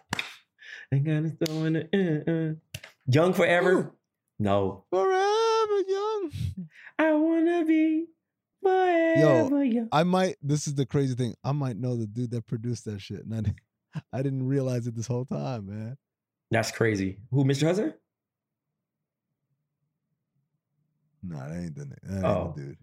[0.91, 1.83] And gotta throw in the
[2.27, 2.87] uh, uh.
[3.07, 3.93] Young Forever?
[4.39, 4.85] No.
[4.89, 6.31] Forever young.
[6.97, 8.05] I wanna be
[8.63, 9.87] forever young.
[9.91, 10.35] I might.
[10.41, 11.35] This is the crazy thing.
[11.43, 13.59] I might know the dude that produced that shit, and I, didn't-
[14.13, 15.97] I didn't realize it this whole time, man.
[16.51, 17.19] That's crazy.
[17.31, 17.67] Who, Mr.
[17.67, 17.93] Hudson?
[21.21, 22.53] Nah, that ain't the, that ain't Oh.
[22.55, 22.77] the dude.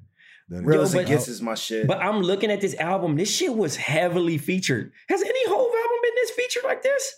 [0.48, 1.86] That Realist Yo, but- Gets is my shit.
[1.86, 3.16] But I'm looking at this album.
[3.16, 4.92] This shit was heavily featured.
[5.08, 7.14] Has any whole album been this featured like this?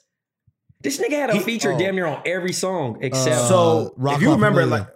[0.80, 1.78] This nigga had a He- feature oh.
[1.78, 3.36] damn near on every song except.
[3.36, 4.84] Uh, so Rock if you remember, Familiar.
[4.84, 4.94] like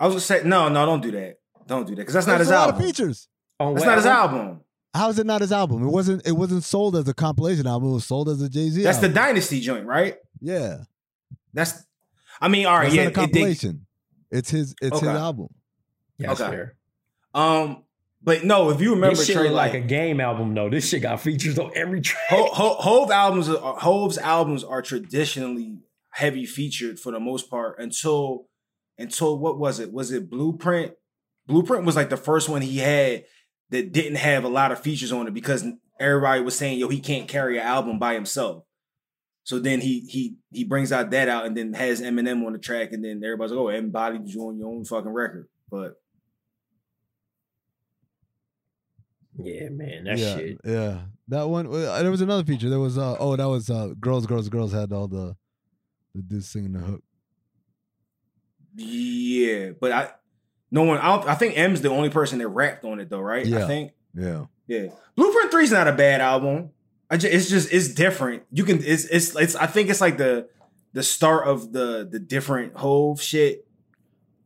[0.00, 1.38] I was gonna say, no, no, don't do that.
[1.66, 2.80] Don't do that because that's not There's his a lot album.
[2.80, 3.28] of features.
[3.58, 4.60] on That's what not his album.
[4.94, 5.82] How is it not his album?
[5.86, 6.26] It wasn't.
[6.26, 7.90] It wasn't sold as a compilation album.
[7.90, 8.82] It was sold as a Jay Z.
[8.82, 9.08] That's the.
[9.10, 10.16] Dynasty joint, right?
[10.40, 10.84] yeah.
[11.52, 11.84] That's.
[12.40, 13.02] I mean, all right, That's yeah.
[13.04, 13.86] not a it did- compilation.
[14.30, 14.74] it's his.
[14.80, 15.06] It's Okay.
[15.06, 15.48] his album.
[16.18, 16.50] Yeah, that's Okay.
[16.50, 16.76] fair.
[17.36, 17.82] Um,
[18.22, 20.68] But no, if you remember this shit Trey, like, like, a game album though.
[20.68, 22.24] This shit got features on every track.
[22.30, 25.78] Ho- Ho- Hove albums, are, Hove's albums are traditionally
[26.10, 28.46] heavy featured for the most part until
[28.98, 29.92] until what was it?
[29.92, 30.94] Was it Blueprint?
[31.46, 33.24] Blueprint was like the first one he had
[33.70, 35.64] that didn't have a lot of features on it because
[36.00, 38.64] everybody was saying, "Yo, he can't carry an album by himself."
[39.44, 42.58] So then he he he brings out that out and then has Eminem on the
[42.58, 45.94] track, and then everybody's like, "Oh, embodied you on your own fucking record." But
[49.38, 50.58] Yeah, man, that yeah, shit.
[50.64, 51.00] yeah.
[51.28, 51.66] That one.
[51.66, 52.70] uh, There was another feature.
[52.70, 55.36] There was uh oh that was uh girls, girls, girls had all the
[56.14, 57.02] the dudes singing the hook.
[58.74, 60.10] yeah, but I
[60.70, 60.98] no one.
[60.98, 63.44] I, don't, I think M's the only person that rapped on it though, right?
[63.46, 63.64] Yeah.
[63.64, 63.92] I think.
[64.14, 64.44] Yeah.
[64.68, 66.70] Yeah, Blueprint Three is not a bad album.
[67.08, 68.42] I just, it's just it's different.
[68.50, 69.54] You can it's it's it's.
[69.54, 70.48] I think it's like the
[70.92, 73.64] the start of the the different Hove shit.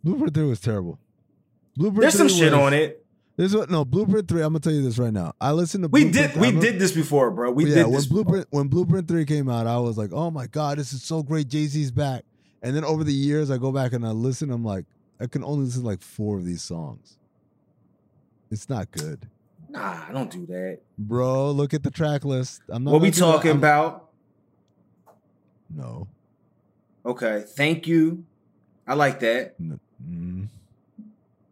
[0.04, 0.98] Blueprint three was terrible.
[1.76, 3.02] Blueprint There's some 3 shit was- on it.
[3.36, 4.42] This is what no Blueprint three.
[4.42, 5.32] I'm gonna tell you this right now.
[5.40, 7.50] I listened to We Blueprint did we did this before, bro.
[7.50, 8.06] We yeah, did when this.
[8.06, 11.22] Blueprint when Blueprint three came out, I was like, oh my god, this is so
[11.22, 11.48] great.
[11.48, 12.24] Jay Z's back.
[12.62, 14.50] And then over the years, I go back and I listen.
[14.50, 14.84] I'm like,
[15.18, 17.16] I can only listen to like four of these songs.
[18.50, 19.28] It's not good,
[19.70, 20.80] Nah, I don't do that.
[20.98, 21.52] bro.
[21.52, 22.60] Look at the track list.
[22.68, 22.90] I'm not.
[22.92, 24.08] What we talking about?
[25.74, 26.08] No.
[27.06, 28.24] Okay, thank you.
[28.86, 29.54] I like that.
[29.62, 30.48] Mm.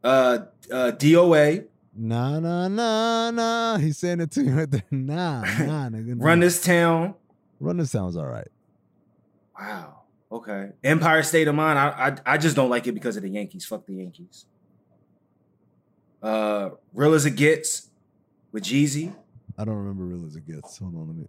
[0.02, 0.38] Uh,
[0.70, 1.66] uh, DOA.
[1.94, 3.78] Nah, nah, nah, nah.
[3.78, 4.84] He's saying it to you right there.
[4.90, 5.46] Nah, nah,
[5.90, 6.16] nigga.
[6.16, 6.24] nah.
[6.24, 7.14] Run this town.
[7.60, 8.48] Run this sounds all right.
[9.58, 10.02] Wow.
[10.30, 10.70] Okay.
[10.84, 11.78] Empire State of Mind.
[11.78, 13.64] I, I I just don't like it because of the Yankees.
[13.64, 14.46] Fuck the Yankees.
[16.22, 17.88] Uh, real as it gets
[18.52, 19.14] with Jeezy.
[19.56, 20.78] I don't remember real as it gets.
[20.78, 21.28] Hold on, let me.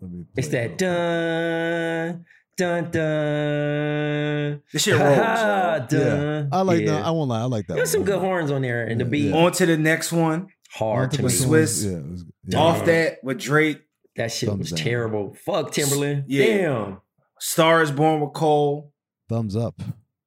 [0.00, 0.24] Let me.
[0.36, 0.78] It's that it.
[0.78, 2.24] dun
[2.56, 4.62] dun dun.
[4.72, 5.18] This shit rolls.
[5.18, 5.98] Ha, yo.
[5.98, 6.48] dun.
[6.52, 6.92] I like yeah.
[6.92, 7.04] that.
[7.06, 7.40] I won't lie.
[7.40, 7.74] I like that.
[7.74, 9.36] There's some good horns on there, and the beat yeah.
[9.36, 10.48] On to the next one.
[10.70, 11.46] hard to Multiple me.
[11.46, 11.84] Swiss.
[11.84, 12.58] Yeah, was, yeah.
[12.58, 13.82] Off that with Drake.
[14.16, 14.78] That shit Thumbs was down.
[14.78, 15.36] terrible.
[15.44, 16.24] Fuck Timbaland.
[16.26, 16.46] Yeah.
[16.46, 17.00] Damn.
[17.38, 18.92] Star is Born with Cole.
[19.28, 19.80] Thumbs up.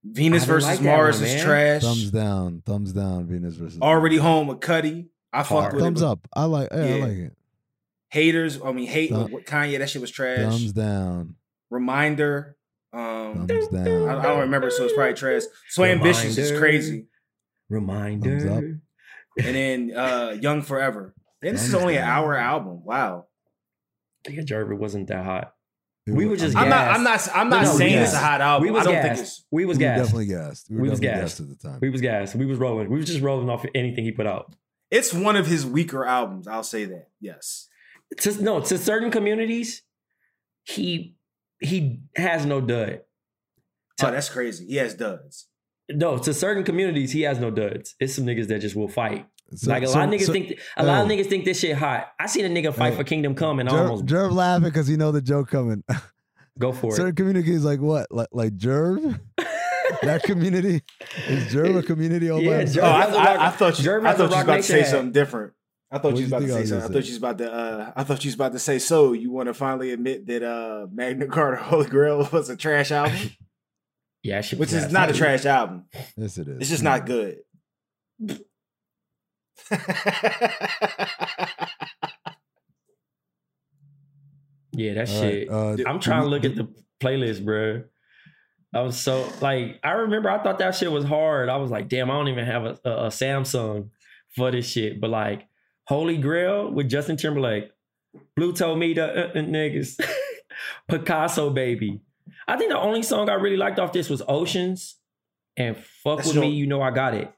[0.03, 1.81] Venus versus like Mars one, is trash.
[1.81, 2.61] Thumbs down.
[2.65, 3.25] Thumbs down.
[3.25, 3.79] Venus versus.
[3.81, 5.07] Already home with Cudi.
[5.33, 5.73] I fucked Hard.
[5.73, 6.07] with Thumbs it.
[6.07, 6.27] up.
[6.33, 6.69] I like.
[6.71, 7.35] Yeah, I like it.
[8.09, 8.59] Haters.
[8.63, 9.79] I mean, hate Thumb- with Kanye.
[9.79, 10.39] That shit was trash.
[10.39, 11.35] Thumbs down.
[11.69, 12.55] Reminder.
[12.91, 14.09] Um, Thumbs I, down.
[14.09, 15.43] I don't remember, so it's probably trash.
[15.69, 17.05] So ambitious is crazy.
[17.69, 18.39] Reminder.
[18.39, 19.45] Thumbs up.
[19.45, 21.13] And then uh Young Forever.
[21.41, 22.83] And this is Thumbs only an hour album.
[22.83, 23.27] Wow.
[24.27, 25.53] Nigga Jervis wasn't that hot.
[26.07, 26.87] It We were just I'm not.
[26.89, 27.27] I'm not.
[27.33, 28.67] I'm not No, no, saying we it's a hot album.
[28.67, 29.07] we was I don't gassed.
[29.07, 29.45] think it's.
[29.51, 30.01] we was we gassed.
[30.03, 30.69] definitely gassed.
[30.69, 31.37] We were, We was definitely gassed.
[31.39, 31.79] gassed at the time.
[31.81, 32.35] We was gassed.
[32.35, 32.89] We was rolling.
[32.89, 34.55] We was just rolling off anything he put out.
[34.89, 36.47] It's one of his weaker albums.
[36.47, 37.09] I'll say that.
[37.21, 37.67] Yes.
[38.21, 39.83] To, no, to certain communities,
[40.63, 41.15] he
[41.59, 43.01] he has no dud.
[44.01, 44.65] Oh, that's crazy.
[44.65, 45.47] He has duds.
[45.89, 47.95] No, to certain communities, he has no duds.
[47.99, 49.25] It's some niggas that just will fight.
[49.55, 51.59] So- like a so- lot of niggas so- think a lot of niggas think this
[51.59, 52.07] shit hot.
[52.19, 52.97] I seen a nigga fight Hey.
[52.97, 55.83] for Kingdom Come and I Jerv, almost Jerv laughing because he know the joke coming.
[56.59, 56.95] go for Certain it.
[56.95, 58.11] Certain communities like what?
[58.11, 59.19] Like like Jerv?
[60.03, 60.83] that community
[61.27, 63.49] is Jerv a community all Yeah, by Jerv- Oh, I, has a I, rock- I
[63.49, 63.85] thought you.
[63.89, 65.53] Jerv I thought you was about to say something different.
[65.91, 66.83] I thought What'd you was about to think I say was something.
[66.83, 67.07] I thought say?
[67.07, 67.51] you was about to.
[67.53, 68.79] Uh, I thought you was about to say.
[68.79, 72.91] So you want to finally admit that uh, Magna Carta Holy Grail was a trash
[72.91, 73.17] album,
[74.23, 75.85] Yeah, shit which was is not a trash album.
[76.15, 76.57] Yes, it is.
[76.59, 77.37] It's just not good.
[84.71, 85.49] Yeah, that All right, shit.
[85.49, 86.67] uh, I'm trying to look at the
[87.01, 87.83] playlist, bro.
[88.73, 91.49] I was so like, I remember I thought that shit was hard.
[91.49, 93.89] I was like, damn, I don't even have a, a, a Samsung
[94.35, 95.01] for this shit.
[95.01, 95.47] But like,
[95.89, 97.71] Holy Grail with Justin Timberlake,
[98.35, 99.99] Blue told me the uh, uh, niggas,
[100.87, 102.01] Picasso baby.
[102.47, 104.97] I think the only song I really liked off this was Oceans,
[105.57, 107.31] and fuck That's with your- me, you know I got it.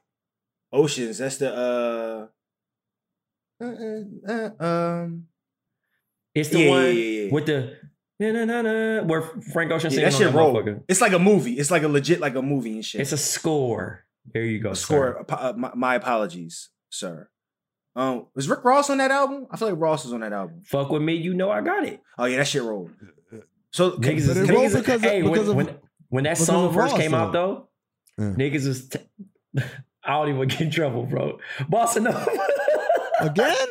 [0.72, 1.18] Oceans.
[1.18, 1.50] That's the.
[1.54, 2.26] uh
[3.64, 3.74] uh,
[4.28, 5.26] uh, uh, um,
[6.34, 7.32] It's the Yeah, one yeah, yeah, yeah.
[7.32, 7.76] with the
[8.20, 9.22] na na na where
[9.52, 10.82] Frank Ocean yeah, singing that shit roll.
[10.88, 11.54] It's like a movie.
[11.58, 13.00] It's like a legit like a movie and shit.
[13.00, 14.04] It's a score.
[14.32, 14.74] There you go.
[14.74, 15.24] score.
[15.28, 15.36] sir.
[15.36, 17.28] uh, my, my apologies, sir.
[17.94, 19.46] Um, was Rick Ross on that album?
[19.50, 20.62] I feel like Ross was on that album.
[20.64, 22.00] Fuck with me, you know I got it.
[22.18, 22.90] Oh yeah, that shit rolled.
[23.70, 25.78] So Niggas is, But it niggas rolled is- because of- hey, because when, of- when,
[26.08, 27.68] when that because song of first Ross, came out though,
[28.18, 28.24] Yeah.
[28.36, 28.98] niggas was t-
[30.04, 31.38] I don't even get in trouble, bro.
[31.70, 32.26] Bossa Nova.
[33.20, 33.68] Again?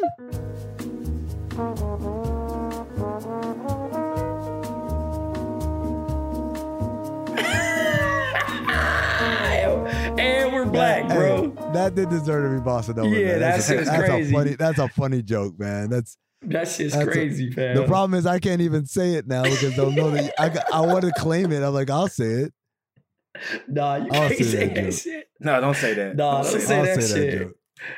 [10.17, 11.30] and we're black, bro.
[11.73, 13.09] That did deserve to be Bossa Nova.
[13.09, 13.39] Yeah, man.
[13.39, 14.29] that that's, shit a, that's crazy.
[14.33, 14.55] a funny.
[14.55, 15.89] That's a funny joke, man.
[15.89, 17.75] That's That shit's That's a- crazy, fam.
[17.75, 20.81] the problem is I can't even say it now because they'll know that I I
[20.81, 21.63] want to claim it.
[21.63, 22.53] I'm like I'll say it.
[23.67, 25.29] Nah, you I'll can't say say that that shit.
[25.39, 26.15] No, don't say that.
[26.15, 27.39] Nah, don't say I'll that say shit.
[27.39, 27.55] joke.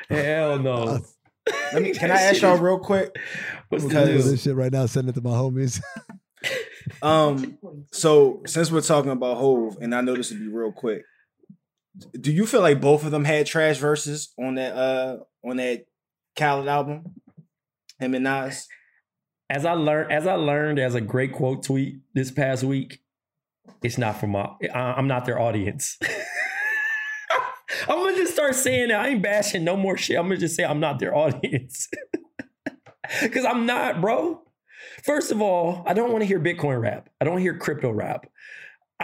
[0.08, 0.72] Hell no.
[0.88, 1.06] I'll-
[1.72, 1.92] Let me.
[1.92, 3.14] Can I ask y'all real quick?
[3.68, 4.86] What's the We'll do this shit right now.
[4.86, 5.80] Send it to my homies.
[7.02, 7.56] Um.
[7.92, 11.02] So since we're talking about Hove, and I know this would be real quick,
[12.20, 15.86] do you feel like both of them had trash verses on that uh on that
[16.36, 17.14] Khaled album?
[17.98, 18.66] Him and Nas.
[19.48, 23.00] As I learned, as I learned as a great quote tweet this past week,
[23.82, 24.48] it's not for my.
[24.74, 25.98] I- I'm not their audience.
[27.88, 30.16] I'm gonna just start saying that I ain't bashing no more shit.
[30.16, 31.88] I'm gonna just say I'm not their audience.
[33.32, 34.40] Cause I'm not, bro.
[35.02, 37.10] First of all, I don't want to hear Bitcoin rap.
[37.20, 38.26] I don't hear crypto rap.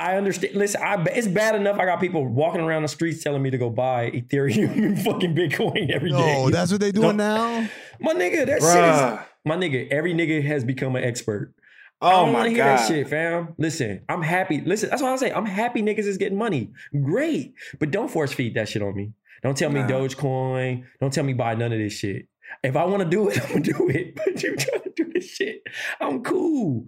[0.01, 0.55] I understand.
[0.55, 1.79] Listen, I, it's bad enough.
[1.79, 5.35] I got people walking around the streets telling me to go buy Ethereum and fucking
[5.35, 6.17] Bitcoin every day.
[6.17, 7.69] No, that's what they doing Don't- now.
[8.01, 8.47] my nigga.
[8.47, 8.85] That shit
[9.23, 9.89] is my nigga.
[9.91, 11.55] Every nigga has become an expert.
[12.03, 12.79] I Oh don't my want to hear god.
[12.79, 13.55] that shit, fam.
[13.59, 14.63] Listen, I'm happy.
[14.63, 15.33] Listen, that's what I say.
[15.33, 16.71] I'm happy niggas is getting money.
[17.03, 17.53] Great.
[17.79, 19.13] But don't force feed that shit on me.
[19.43, 20.85] Don't tell me Dogecoin.
[21.01, 22.27] Don't tell me buy none of this shit.
[22.63, 24.17] If I want to do it, I'm gonna do it.
[24.25, 25.63] But you trying to do this shit.
[26.01, 26.87] I'm cool.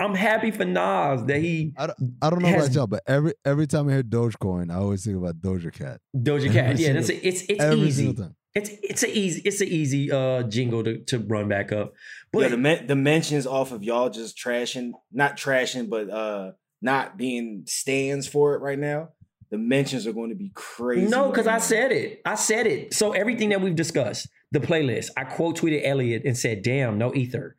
[0.00, 1.86] I'm happy for Nas that he I
[2.30, 5.16] don't know Has- about y'all, but every every time I hear Dogecoin, I always think
[5.16, 6.00] about Doja Cat.
[6.16, 6.78] Doja Every Cat.
[6.78, 8.04] Yeah, single- that's a, it's it's every easy.
[8.06, 8.36] single time.
[8.54, 11.92] It's it's a easy it's an easy uh jingle to, to run back up.
[12.32, 16.52] But yeah, the men- the mentions off of y'all just trashing, not trashing, but uh
[16.80, 19.10] not being stands for it right now.
[19.50, 21.06] The mentions are going to be crazy.
[21.08, 22.22] No, because right I said it.
[22.24, 22.94] I said it.
[22.94, 27.14] So everything that we've discussed, the playlist, I quote tweeted Elliott and said, "Damn, no
[27.14, 27.56] ether."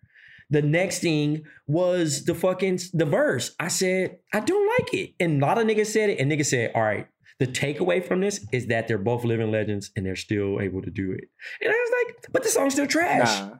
[0.49, 3.55] The next thing was the fucking the verse.
[3.59, 6.47] I said, "I don't like it," and a lot of niggas said it, and niggas
[6.47, 7.07] said, "All right."
[7.39, 10.91] The takeaway from this is that they're both living legends and they're still able to
[10.91, 11.23] do it.
[11.61, 13.55] And I was like, "But the song's still trash." Nah.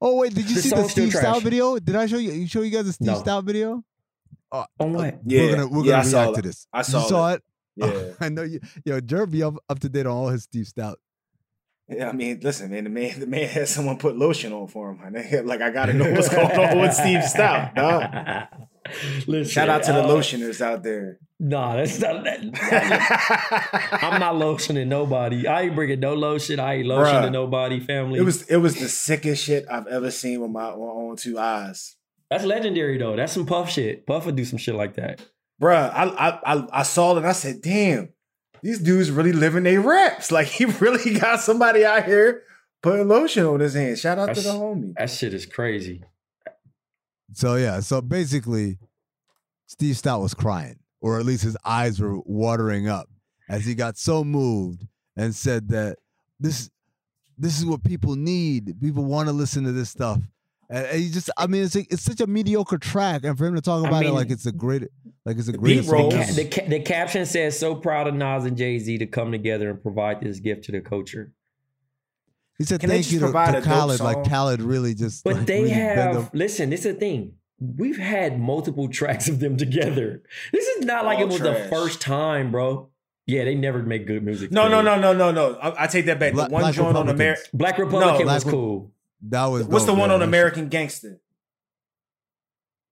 [0.00, 1.42] Oh wait, did you The see the Steve Stoute trash.
[1.42, 1.78] video?
[1.78, 2.32] Did I show you?
[2.32, 3.22] You show you guys the Steve No.
[3.22, 3.82] Stoute video?
[4.52, 5.18] Uh, on uh, what?
[5.24, 6.66] Yeah, we're gonna we're yeah, gonna saw react to this.
[6.72, 7.36] I saw you saw that.
[7.36, 7.42] it.
[7.76, 8.12] Yeah.
[8.20, 8.60] I know you.
[8.84, 10.94] Yo, Jerv be up, up to date on all his Steve Stoute.
[11.88, 12.84] Yeah, I mean, listen, man.
[12.84, 15.44] The man, the man had someone put lotion on for him.
[15.46, 18.48] Like, I gotta know what's going on with Steve Stoute, dog.
[19.26, 21.18] Listen, Shout out to the uh, lotioners out there.
[21.40, 22.40] Nah, that's not that.
[24.02, 25.46] I'm not lotioning nobody.
[25.46, 26.60] I ain't bringing no lotion.
[26.60, 27.32] I ain't lotioning Bruh.
[27.32, 27.80] nobody.
[27.80, 28.18] Family.
[28.18, 31.38] It was it was the sickest shit I've ever seen with my, my own two
[31.38, 31.96] eyes,
[32.30, 33.16] that's legendary though.
[33.16, 34.06] That's some puff shit.
[34.06, 35.20] Puff would do some shit like that.
[35.60, 38.10] Bruh, I I I, I saw it and I said, "Damn,
[38.64, 40.32] these dudes really living their reps.
[40.36, 42.42] Like he really got somebody out here
[42.82, 44.94] putting lotion on his hands." Shout out to the That's- homie.
[44.98, 46.02] That shit is crazy.
[47.34, 48.78] So yeah, so basically,
[49.66, 53.08] Steve Stoute was crying, or at least his eyes were watering up
[53.48, 54.86] as he got so moved
[55.16, 55.98] and said that
[56.40, 56.70] this
[57.36, 58.80] this is what people need.
[58.80, 60.20] People want to listen to this stuff.
[60.70, 63.46] And and he just, I mean, it's a, it's such a mediocre track, and for
[63.46, 64.82] him to talk I about it like it's a great,
[65.24, 65.86] like it's a great beat.
[65.86, 69.06] The, ca- the, ca- the caption says, "So proud of Nas and Jay Z to
[69.06, 71.32] come together and provide this gift to the culture."
[72.58, 74.00] He said Can thank you to, provide to Khaled.
[74.00, 74.24] Like song?
[74.24, 75.24] Khaled really just.
[75.24, 76.70] But like, they really have over- listen.
[76.70, 77.34] This is the thing.
[77.60, 80.22] We've had multiple tracks of them together.
[80.52, 82.90] This is not like All it was the first time, bro.
[83.26, 84.52] Yeah, they never make good music.
[84.52, 85.54] No, no, no, no, no, no.
[85.54, 86.34] I, I take that back.
[86.34, 87.20] Black- the one Black joint on Republicans.
[87.20, 87.50] American.
[87.54, 88.92] Black Republican Black was Re- cool.
[89.28, 91.20] That was What's the one yeah, on American Gangster?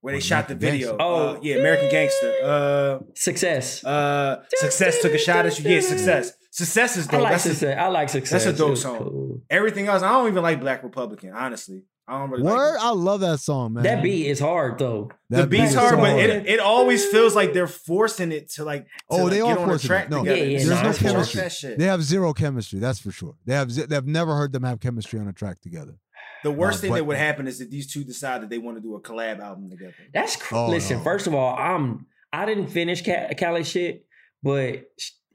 [0.01, 0.89] Where they What, shot the video.
[0.97, 1.03] Gangster?
[1.03, 1.29] Oh.
[1.37, 3.01] Uh, yeah, American Gangster.
[3.15, 3.85] Success.
[3.85, 5.71] Uh, uh, Success took a shot at you.
[5.71, 6.33] Yeah, Success.
[6.51, 7.21] Success is I dope.
[7.23, 7.79] like That's success.
[7.79, 8.45] I like success.
[8.45, 8.99] that's a dope It song.
[8.99, 9.43] cool.
[9.49, 10.03] everything else.
[10.03, 11.33] I don't even like Black Republican.
[11.33, 12.43] Honestly, I don't really.
[12.43, 12.81] Word, Like.
[12.83, 13.85] I love that song, man.
[13.85, 15.11] That beat is hard though.
[15.31, 16.21] The That beat beat's is hard, so but hard.
[16.29, 18.85] it, it always feels like they're forcing it to like.
[18.85, 20.11] To Oh, like they get are on a forcing track it.
[20.11, 20.37] No, together.
[20.39, 21.75] Yeah, yeah, It's no, there's no chemistry.
[21.77, 23.35] They have zero chemistry, that's for sure.
[23.47, 25.95] They have ze- they've never heard them have chemistry on a track together.
[26.45, 28.59] The worst Uh, thing but- that would happen is if these two decide that they
[28.59, 29.95] want to do a collab album together.
[30.13, 30.99] That's cr- Oh, listen.
[30.99, 31.05] no.
[31.05, 34.07] First of all, I'm I didn't finish Ca- Cali shit,
[34.43, 34.85] but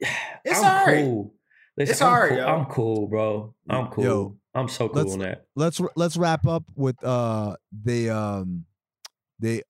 [0.44, 1.04] It's I'm alright.
[1.04, 1.34] cool.
[1.76, 2.40] Listen, It's I'm alright, cool.
[2.48, 3.54] I'm cool, bro.
[3.70, 4.04] I'm cool.
[4.04, 5.46] Yo, I'm so cool let's- on that.
[5.56, 8.64] Let's let's wrap up with uh they um
[9.38, 9.62] they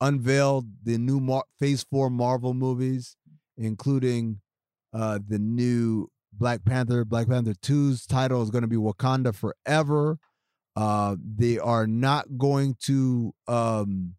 [0.00, 3.16] unveiled the new Mar- Phase 4 Marvel movies
[3.56, 4.40] including
[4.92, 10.18] uh the new Black Panther Black Panther 2's title is going to be Wakanda Forever.
[10.76, 14.14] Uh they are not going to um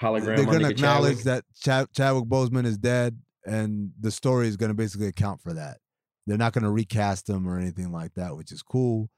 [0.00, 0.36] Hologram.
[0.36, 1.24] they're going to acknowledge Chadwick.
[1.24, 5.52] that Chad- Chadwick Boseman is dead, and the story is going to basically account for
[5.52, 5.78] that.
[6.26, 9.10] They're not going to recast him or anything like that, which is cool.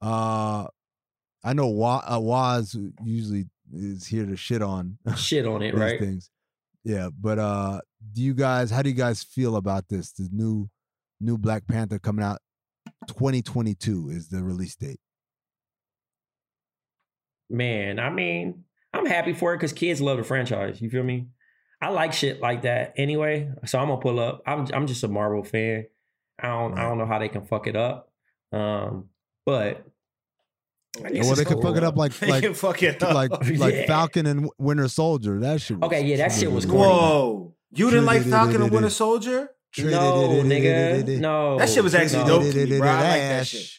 [0.00, 0.66] Uh,
[1.42, 5.98] I know Wa- uh, Waz usually is here to shit on shit on it, right?
[5.98, 6.30] things.
[6.84, 7.80] Yeah, but uh,
[8.12, 8.70] do you guys?
[8.70, 10.12] How do you guys feel about this?
[10.12, 10.70] The new
[11.20, 12.38] new Black Panther coming out
[13.08, 15.00] 2022 is the release date.
[17.50, 20.80] Man, I mean, I'm happy for it because kids love the franchise.
[20.80, 21.26] You feel me?
[21.82, 23.50] I like shit like that anyway.
[23.66, 24.42] So I'm gonna pull up.
[24.46, 25.86] I'm I'm just a Marvel fan.
[26.38, 28.10] I don't I don't know how they can fuck it up.
[28.52, 29.08] Um,
[29.46, 29.84] but
[31.04, 33.02] I guess well, it's they could fuck it up like They like can fuck it
[33.02, 33.14] up.
[33.14, 33.86] like like Yeah.
[33.86, 35.40] Falcon and Winter Soldier.
[35.40, 35.78] That shit.
[35.78, 36.82] Was Okay, yeah, that shit was corny.
[36.82, 37.54] Whoa.
[37.72, 39.50] You didn't like Falcon and Winter Soldier?
[39.78, 41.18] No, nigga.
[41.18, 41.58] No.
[41.58, 42.88] That shit was actually dope me, bro.
[42.88, 43.70] I like that shit.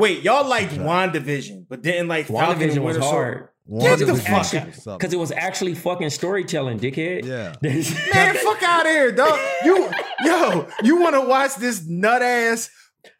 [0.00, 3.48] Wait, y'all liked WandaVision, but didn't like Falcon WandaVision was Winter hard.
[3.80, 7.24] Get the it fuck actually- Because it was actually fucking storytelling, dickhead.
[7.24, 7.54] Yeah.
[7.62, 9.38] Man, fuck out of here, dog.
[9.64, 9.88] You,
[10.24, 12.68] yo, you want to watch this nut ass,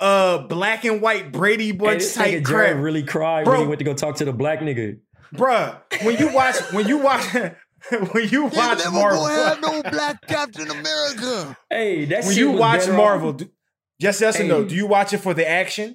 [0.01, 3.53] uh, black and white Brady Bunch this type nigga crap, really cried Bro.
[3.55, 4.99] when he went to go talk to the black nigga.
[5.35, 5.77] bruh.
[6.03, 7.25] When you watch, when you watch,
[8.13, 9.29] when you watch Marvel,
[9.61, 11.57] no black Captain America.
[11.71, 13.51] Hey, that when you watch Marvel, off- do,
[14.01, 14.65] yes, yes or no?
[14.65, 15.95] Do you watch it for the action?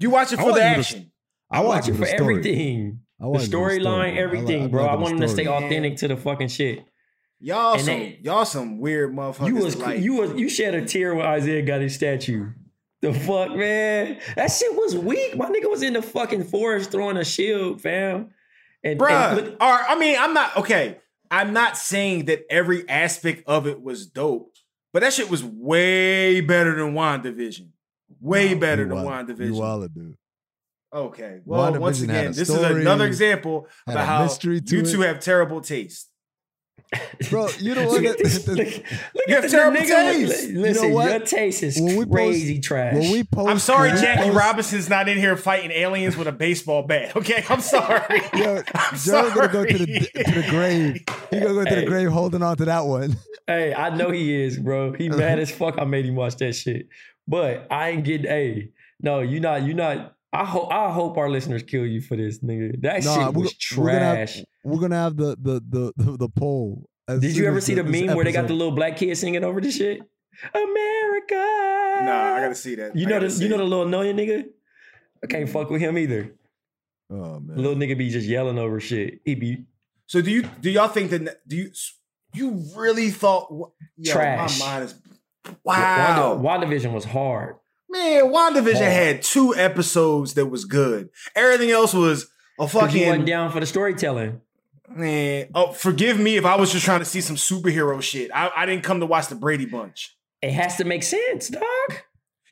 [0.00, 1.12] Do you watch it for the it for the- action?
[1.50, 2.38] I watch it for story.
[2.38, 3.00] everything.
[3.20, 4.14] I The watch it for storyline.
[4.14, 4.86] I everything, like- bro.
[4.86, 5.64] I want him to stay story.
[5.66, 6.84] authentic to the fucking shit.
[7.38, 9.46] Y'all And some, they- y'all some weird motherfuckers.
[9.46, 12.50] You was like, you was you shed a tear when Isaiah got his statue.
[13.02, 14.18] The fuck, man.
[14.36, 15.36] That shit was weak.
[15.36, 18.30] My nigga was in the fucking forest throwing a shield, fam.
[18.84, 20.98] And, Bruh, and look- all right, I mean, I'm not okay.
[21.30, 24.52] I'm not saying that every aspect of it was dope,
[24.92, 27.68] but that shit was way better than WandaVision.
[28.20, 29.52] Way better You than wild- You WandaVision.
[29.58, 30.14] wild, dude.
[30.92, 31.40] Okay.
[31.44, 34.90] Well, once again, a this is another example had about how mystery to you it.
[34.90, 36.08] two have terrible taste.
[37.30, 38.04] Bro, you don't what?
[38.04, 38.42] at this.
[38.44, 38.68] the- Look,
[39.28, 39.86] You have at terrible nigga.
[40.12, 40.42] taste.
[40.42, 41.10] Li- You know Listen, what?
[41.10, 42.94] your taste is When we post- crazy trash.
[42.94, 46.26] when we post, I'm sorry, when Jackie post- Robinson's not in here fighting aliens with
[46.26, 47.14] a baseball bat.
[47.16, 48.20] Okay, I'm sorry.
[48.34, 50.94] Yo, I'm Joe gonna go to the to the grave.
[51.30, 51.80] He gonna go to Hey.
[51.82, 53.16] the grave holding on to that one.
[53.46, 54.92] Hey, I know he is, bro.
[54.92, 55.76] He mad as fuck.
[55.78, 56.88] I made him watch that shit,
[57.26, 58.26] but I ain't getting.
[58.26, 59.62] Hey, no, you not.
[59.62, 60.14] You not.
[60.32, 60.72] I hope.
[60.72, 62.80] I hope our listeners kill you for this, nigga.
[62.82, 64.44] That Nah, shit we're was we're gonna have- trash.
[64.62, 66.88] We're gonna have the the the the, the poll.
[67.08, 69.42] Did you ever see the this meme where they got the little black kid singing
[69.42, 70.00] over the shit?
[70.54, 72.04] America.
[72.04, 72.96] Nah, I gotta see that.
[72.96, 73.58] You I know the you know it.
[73.58, 74.44] the little annoying nigga.
[75.22, 75.52] I can't mm-hmm.
[75.52, 76.34] fuck with him either.
[77.10, 77.56] Oh man.
[77.56, 79.20] Little nigga be just yelling over shit.
[79.24, 79.64] He be
[80.06, 81.70] So do you do y'all think that do you
[82.32, 83.48] you really thought
[83.96, 84.60] yo, Trash.
[84.60, 84.94] My mind is
[85.64, 86.34] wow.
[86.36, 87.56] Wanda, WandaVision was hard.
[87.88, 88.92] Man, WandaVision Hard.
[88.92, 91.08] had two episodes that was good.
[91.34, 92.28] Everything else was
[92.58, 94.40] a Cause you wasn't fucking down for the storytelling.
[94.88, 95.48] man.
[95.54, 98.30] Oh, forgive me if I was just trying to see some superhero shit.
[98.34, 100.16] I, I didn't come to watch the Brady Bunch.
[100.42, 101.62] It has to make sense, dog.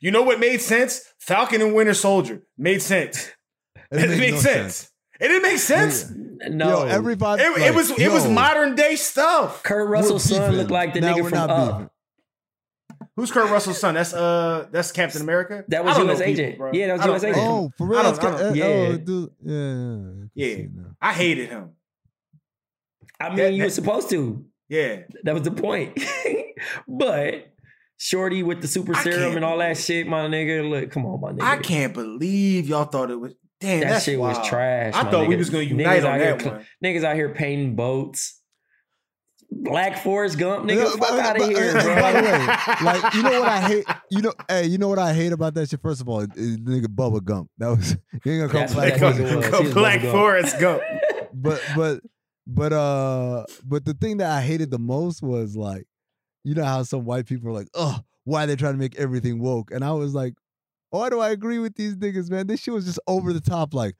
[0.01, 1.01] You know what made sense?
[1.19, 3.29] Falcon and Winter Soldier made sense.
[3.91, 4.91] It, makes made no sense.
[5.19, 6.11] It didn't make sense.
[6.47, 7.41] No, Yo, everybody.
[7.41, 9.63] It, it was it was modern day stuff.
[9.63, 11.77] Kurt Russell's son looked like the Now nigga we're from not Up.
[11.77, 11.89] beefing.
[13.19, 13.95] Who's Kurt Russell's son?
[13.95, 15.65] That's uh that's Captain America.
[15.67, 16.57] That was I US agent.
[16.57, 16.71] bro.
[16.73, 17.47] Yeah, that was I US agent.
[17.49, 17.99] Oh, for real?
[17.99, 18.65] I don't- I don't- uh, yeah.
[18.65, 19.31] Oh, dude.
[19.43, 20.25] Yeah, yeah.
[20.25, 20.55] I Yeah.
[20.55, 20.83] see it now.
[21.01, 21.69] I hated him.
[23.19, 24.45] I mean, That- you were supposed to.
[24.69, 25.01] Yeah.
[25.23, 25.99] That was the point.
[26.87, 27.51] but
[27.97, 30.69] Shorty with the super serum and all that shit, my nigga.
[30.69, 31.41] Look, come on, my nigga.
[31.43, 33.81] I can't believe y'all thought it was damn.
[33.81, 34.93] That that's shit was trash.
[34.95, 36.65] I my thought we was gonna Niggas unite on out here that cl- one.
[36.81, 38.38] Niggas out here painting boats.
[39.51, 40.75] Black Forest Gump, nigga.
[40.83, 41.95] Yeah, fuck but- out of but- here, uh, bro.
[41.95, 43.85] By the way, like you know what I hate.
[44.11, 45.81] You know, hey, you know what I hate about that shit.
[45.81, 47.49] First of all, is the nigga Bubba Gump.
[47.57, 47.91] That was
[48.25, 49.63] you ain't gonna call what Black that Forest nigga Gump.
[49.65, 49.73] was.
[49.73, 50.11] Black Bubba Gump.
[50.13, 50.81] Forest Gump.
[51.33, 51.99] but but
[52.47, 55.85] but uh but the thing that I hated the most was like,
[56.43, 59.39] you know how some white people are like, oh, why they trying to make everything
[59.39, 59.71] woke?
[59.71, 60.35] And I was like,
[60.91, 62.47] why do I agree with these niggas, man?
[62.47, 63.73] This shit was just over the top.
[63.73, 63.95] Like,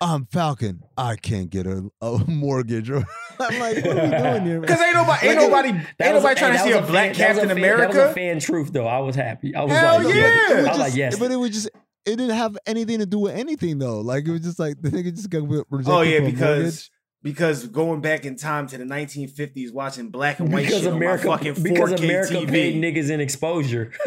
[0.00, 2.90] I'm Falcon, I can't get a, a mortgage.
[2.90, 3.04] Or
[3.40, 4.60] I'm like, what are we doing here, man?
[4.60, 7.36] Because ain't nobody, ain't nobody, ain't was- nobody trying to see a was black fan-
[7.36, 8.14] that Captain fan- That was a America.
[8.14, 8.86] fan truth, though.
[8.86, 9.54] I was happy.
[9.54, 10.22] I was Hell like, yeah.
[10.24, 11.18] It I was was like, yes.
[11.18, 11.68] But it was just
[12.06, 14.00] it didn't have anything to do with anything though.
[14.00, 16.90] Like it was just like the nigga just got rejected Oh yeah, a because mortgage.
[17.22, 21.24] because going back in time to the 1950s, watching black and white because shit America,
[21.30, 22.48] on my fucking 4K because America TV.
[22.50, 23.90] paid niggas in exposure.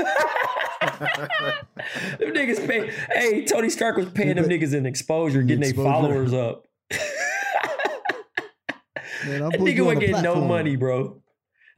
[2.20, 2.92] them niggas pay.
[3.12, 6.66] Hey, Tony Stark was paying them niggas in exposure, getting their followers up.
[9.26, 11.22] Man, I'm That putting nigga you on wasn't the getting no money, bro.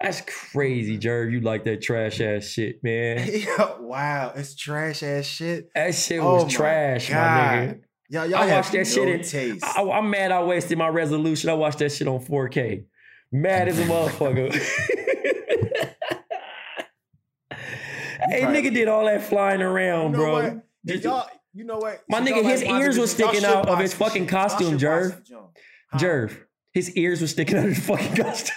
[0.01, 1.31] That's crazy, Jerv.
[1.31, 3.27] You like that trash ass shit, man.
[3.31, 5.69] Yeah, wow, it's trash ass shit.
[5.75, 7.81] That shit Oh was my trash, my nigga.
[8.11, 9.63] Y'all, y'all I watched that no shit in- taste.
[9.65, 11.49] I, I'm mad I wasted my resolution.
[11.49, 12.85] I watched that shit on 4K.
[13.31, 14.51] Mad as a motherfucker.
[18.29, 20.33] Hey, probably- nigga did all that flying around, you know bro.
[20.33, 20.65] what?
[20.85, 22.03] Did- y'all, you know what?
[22.09, 24.29] My Since nigga, his like ears was sticking out of his fucking shit.
[24.29, 25.11] Costume, should watch Jerv.
[25.13, 25.57] some junk.
[25.91, 25.97] Huh?
[25.99, 26.37] Jerv.
[26.73, 28.55] His ears were sticking out of his fucking costume.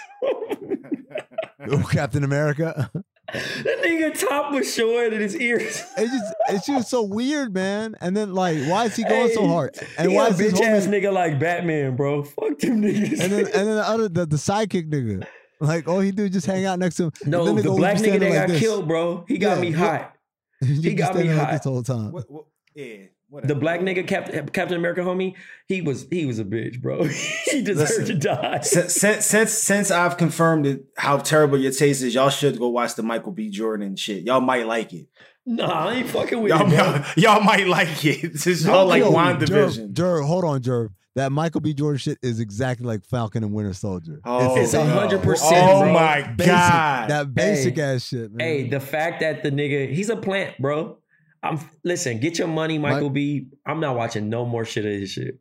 [1.71, 2.91] Oh, Captain America.
[3.33, 5.81] The nigga top was showing in his ears.
[5.97, 7.95] It's just it's just so weird, man.
[7.99, 9.75] And then like, why is he going so hard?
[9.97, 11.01] And he why a is his bitch ass homie?
[11.01, 12.21] nigga like Batman, bro?
[12.25, 13.19] Fuck them niggas.
[13.21, 15.25] And then and then the other the, the sidekick nigga,
[15.63, 17.11] like all he do is just hang out next to him.
[17.25, 18.59] No, then the black nigga that like got this.
[18.59, 19.25] killed, bro.
[19.27, 20.15] He got Yeah, me hot.
[20.65, 21.51] he he got me standing like hot.
[21.53, 22.11] this whole time.
[22.11, 22.45] What, what,
[22.75, 22.95] yeah.
[23.29, 23.51] Whatever.
[23.55, 25.33] The black nigga Captain Captain America homie,
[25.67, 27.03] he was he was a bitch, bro.
[27.45, 28.59] he deserved Listen, to die.
[28.61, 32.69] since, since since since I've confirmed it, how terrible your taste is, y'all should go
[32.69, 33.49] watch the Michael B.
[33.49, 34.23] Jordan and shit.
[34.23, 35.07] Y'all might like it.
[35.47, 36.85] Nah, I ain't fucking with Y'all, you, bro.
[36.85, 38.37] y'all, y'all might like it.
[38.37, 39.93] Since y'all like WandaVision.
[39.93, 40.89] Jerv, Jerv, hold on, Jerv.
[41.15, 41.73] That Michael B.
[41.75, 44.19] Jordan shit is exactly like Falcon and Winter Soldier.
[44.25, 45.93] Oh, It's a hundred percent, Oh, oh bro.
[45.93, 47.09] my basic, god!
[47.11, 48.39] that basic Hey, ass shit, man.
[48.47, 50.97] Hey, the fact that the nigga, he's a plant, bro.
[51.43, 53.47] I'm listen, get your money, Michael B.
[53.65, 55.39] I'm not watching no more shit of his shit.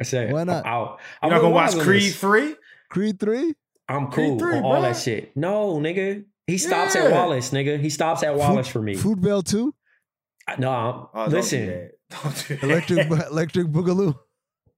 [0.00, 0.66] I said, Why not?
[0.66, 0.88] I'm out.
[0.88, 2.16] You're I'm not gonna watch Creed Wallace.
[2.18, 2.56] three?
[2.90, 3.54] Creed three.
[3.88, 4.82] I'm Creed cool three, on all bro.
[4.82, 5.36] that shit.
[5.36, 6.24] No, nigga.
[6.48, 7.78] He stops at Wallace, nigga.
[7.80, 8.96] He stops at Wallace for me.
[8.96, 9.72] Fruitvale two.
[10.48, 11.90] I- No, I'm- Oh, don't do listen, that.
[12.10, 12.62] Don't do that.
[12.64, 14.18] Electric Electric Boogaloo.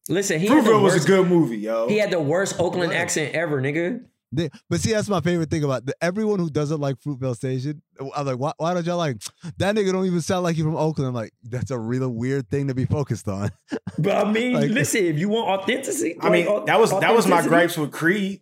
[0.08, 0.40] Listen.
[0.40, 1.88] He had, the Fruitvale was worst, a good movie, yo.
[1.88, 3.00] he had the worst Oakland Right.
[3.00, 4.04] accent ever, nigga.
[4.32, 7.80] They- but see, that's my favorite thing about the, everyone who doesn't like Fruitvale Station.
[8.16, 9.18] I'm like, why, why don't y'all like
[9.58, 9.92] that nigga?
[9.92, 11.08] Don't even sound like you from Oakland.
[11.08, 13.50] I'm like, that's a real weird thing to be focused on.
[13.98, 17.14] But I mean, Like- listen, if you want authenticity, I mean, like, that was that
[17.14, 18.40] was my gripes with Creed.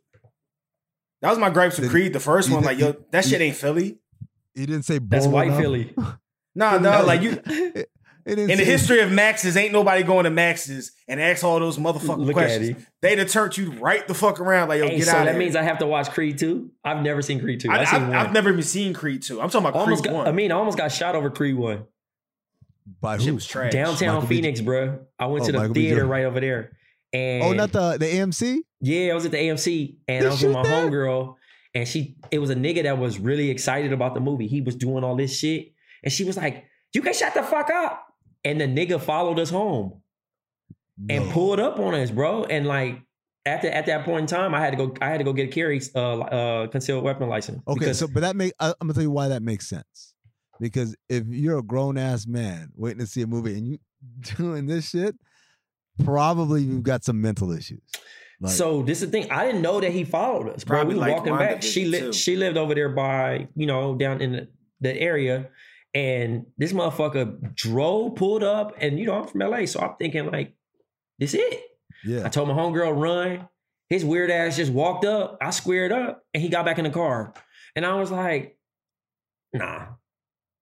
[1.20, 2.64] That was my gripes with Did- Creed, the first one.
[2.64, 3.98] Like, yo, you- that shit ain't Philly.
[4.54, 5.60] He didn't say That's bold white enough.
[5.60, 5.94] Philly.
[6.54, 7.40] Nah, no, like you
[8.24, 11.76] He in the history of Max's, ain't nobody going to Max's and ask all those
[11.78, 12.86] motherfucking Look questions.
[13.00, 15.28] They'd have turned you right the fuck around, like, yo, Hey, get so out that
[15.28, 15.38] of here.
[15.40, 16.70] means I have to watch Creed 2?
[16.84, 17.70] I've never seen Creed 2.
[17.70, 18.16] I, I've seen have one.
[18.18, 19.40] I've never even seen Creed 2.
[19.40, 20.28] I'm talking about almost Creed got, 1.
[20.28, 21.84] I mean, I almost got shot over Creed 1.
[23.00, 23.34] by who?
[23.34, 23.72] was trash.
[23.72, 24.36] Downtown Michael B.
[24.36, 25.00] Phoenix, bro.
[25.18, 26.72] I went Oh, to the Michael theater right over there.
[27.12, 28.60] And Oh, not the the AMC.
[28.80, 30.90] Yeah, I was at the AMC and They I was with my that?
[30.90, 31.34] homegirl,
[31.74, 34.46] and she it was a nigga that was really excited about the movie.
[34.46, 36.64] He was doing all this shit, and she was like,
[36.94, 38.06] "You can shut the fuck up."
[38.45, 40.03] And the nigga followed us home
[41.09, 42.45] and pulled up on us, bro.
[42.45, 43.01] And like
[43.47, 44.95] at the, at that point in time, I had to go.
[45.01, 47.62] I had to go get a carry uh, uh concealed weapon license.
[47.66, 50.14] Okay, because- so but that make I, I'm gonna tell you why that makes sense.
[50.61, 53.78] Because if you're a grown ass man waiting to see a movie and you
[54.36, 55.16] doing this shit,
[56.05, 57.80] probably you've got some mental issues.
[58.40, 59.30] Like, so this is the thing.
[59.30, 60.84] I didn't know that he followed us, bro.
[60.84, 61.62] We were like walking back.
[61.62, 64.49] She WandaVision, li- she lived over there by you know down in the,
[64.80, 65.49] the area,
[65.95, 70.30] and this motherfucker drove, pulled up, and you know I'm from LA, so I'm thinking
[70.30, 70.55] like,
[71.18, 71.61] this it.
[72.05, 72.24] Yeah.
[72.24, 73.49] I told my homegirl run.
[73.88, 75.36] His weird ass just walked up.
[75.43, 77.34] I squared up, and he got back in the car,
[77.76, 78.57] and I was like,
[79.53, 79.86] nah.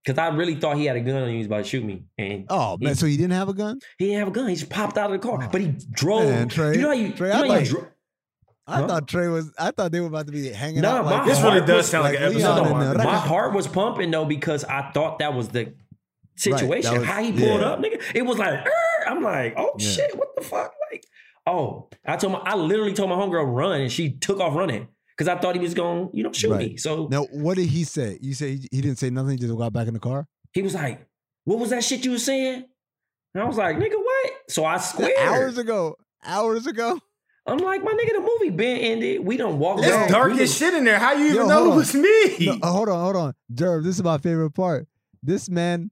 [0.06, 2.04] Cause I really thought he had a gun and he was about to shoot me.
[2.16, 3.78] And Oh man, he- so he didn't have a gun?
[3.98, 4.48] he didn't have a gun.
[4.48, 5.40] He just popped out of the car.
[5.42, 5.48] Oh.
[5.52, 6.24] But he drove.
[6.24, 7.88] Man, Trey, you know how you, Trey, you know how you dro-
[8.70, 8.86] I Huh?
[8.86, 9.50] thought Trey was.
[9.58, 11.04] I thought they were about to be hanging Nah, out.
[11.06, 14.10] Like, This really does sound like, like an episode and, uh, my heart was pumping
[14.10, 15.74] though because I thought that was the
[16.36, 16.98] situation.
[16.98, 17.66] was- How he pulled yeah.
[17.70, 18.00] up, nigga.
[18.14, 19.88] It was like, "Er," I'm like, oh Yeah.
[19.90, 20.72] shit, what the fuck?
[20.90, 21.04] Like,
[21.46, 24.88] oh, I told my, I literally told my homegirl run, and she took off running
[25.16, 26.70] because I thought he was going, you know, shoot Right.
[26.70, 26.76] me.
[26.76, 28.18] So Now, what did he say?
[28.20, 29.32] You say he, he didn't say nothing.
[29.32, 30.26] He just got back in the car.
[30.52, 31.06] he was like,
[31.44, 32.64] what was that shit you was saying?
[33.34, 34.32] And I was like, nigga, what?
[34.48, 35.12] So I squared.
[35.20, 35.96] Hours ago.
[36.24, 36.98] Hours ago.
[37.50, 39.24] I'm like, my nigga, the movie been ended.
[39.24, 40.08] We don't walk It's back.
[40.08, 40.98] dark as shit in there.
[40.98, 42.46] How you even Yo, know hold it was me?
[42.46, 43.82] No, uh, hold on, hold on, Jerv.
[43.82, 44.86] This is my favorite part.
[45.22, 45.90] This man,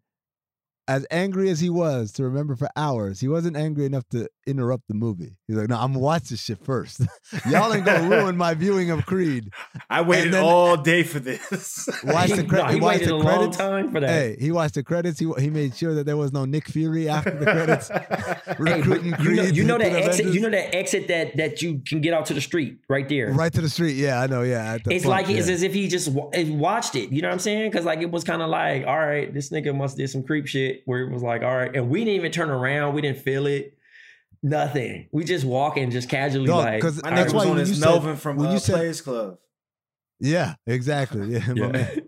[0.88, 4.88] as angry as he was to remember for hours, he wasn't angry enough to interrupt
[4.88, 5.36] the movie.
[5.46, 7.02] He's like, "No, I'm gonna watch this shit first.
[7.48, 9.50] Y'all ain't gonna ruin my viewing of Creed."
[9.90, 11.88] I waited then- all day for this.
[12.04, 13.56] Watch the, He- cre- no, he he watched waited the a long credits.
[13.58, 14.08] time for that.
[14.08, 15.18] Hey, he watched the credits.
[15.18, 17.88] He he made sure that there was no Nick Fury after the credits.
[17.88, 18.00] Hey,
[18.46, 20.20] but recruiting you know, you know that exit.
[20.20, 20.34] Avengers.
[20.34, 23.32] You know that exit that that you can get out to the street right there.
[23.32, 23.96] right to the street.
[23.96, 24.42] Yeah, I know.
[24.42, 27.10] Yeah, It's front, like it's as if he just wa- eh, watched it.
[27.12, 27.70] You know what I'm saying?
[27.70, 30.46] Because like it was kind of like, all right, this nigga must did some creep
[30.46, 30.77] shit.
[30.84, 32.94] Where it was like, all right, and we didn't even turn around.
[32.94, 33.74] We didn't feel it.
[34.42, 35.08] Nothing.
[35.12, 36.80] We just walking, just casually like.
[36.80, 38.52] 'cause My all that's nigga right, was why when you said- Melvin from when uh,
[38.52, 39.38] you said- Players Club.
[40.20, 41.26] yeah, exactly.
[41.32, 41.68] Yeah, my yeah.
[41.72, 42.00] man.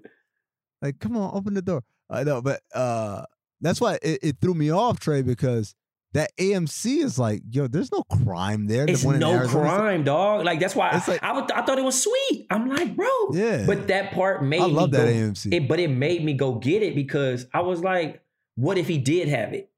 [0.82, 1.82] Like, come on, open the door.
[2.08, 3.24] I know, but uh
[3.60, 5.74] that's why it, it threw me off, Trey, because
[6.12, 8.84] that AMC is like, yo, there's no crime there.
[8.88, 10.44] It's no crime, dog.
[10.44, 12.46] Like that's why I, like- I, I thought it was sweet.
[12.50, 13.06] I'm like, bro.
[13.32, 13.64] Yeah.
[13.66, 15.52] But that part made I me love that go- AMC.
[15.52, 18.22] It, but it made me go get it because I was like,
[18.56, 19.70] what if he did have it?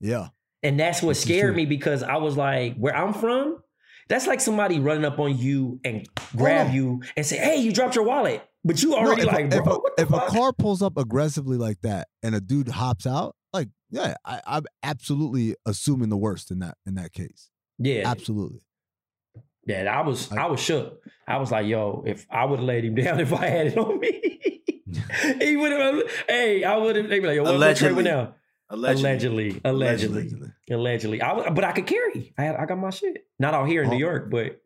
[0.00, 0.28] yeah.
[0.64, 3.60] And that's what scared me because I was like, where I'm from,
[4.08, 6.72] that's like somebody running up on you and oh, grab on.
[6.72, 8.48] you and say, hey, you dropped your wallet.
[8.64, 11.56] But you No, already if, like, bro, if, a, if a car pulls up aggressively
[11.56, 16.52] like that and a dude hops out, like, yeah, I, I'm absolutely assuming the worst
[16.52, 17.50] in that in that case.
[17.78, 18.60] yeah, Absolutely.
[19.66, 21.02] yeah, I was, I- I, was shook.
[21.26, 23.76] I was like, yo, if I would have laid him down if I had it
[23.76, 24.51] on me.
[25.40, 26.02] He would have.
[26.28, 27.08] Hey, I would have.
[27.08, 28.34] They be like, "Yo, what what Trey went Allegedly.
[28.70, 29.60] Allegedly.
[29.64, 31.22] Allegedly, allegedly, allegedly.
[31.22, 32.32] I, but I could carry.
[32.38, 33.26] I had, I got my shit.
[33.38, 33.92] Not out here in Oh.
[33.92, 34.62] New York, but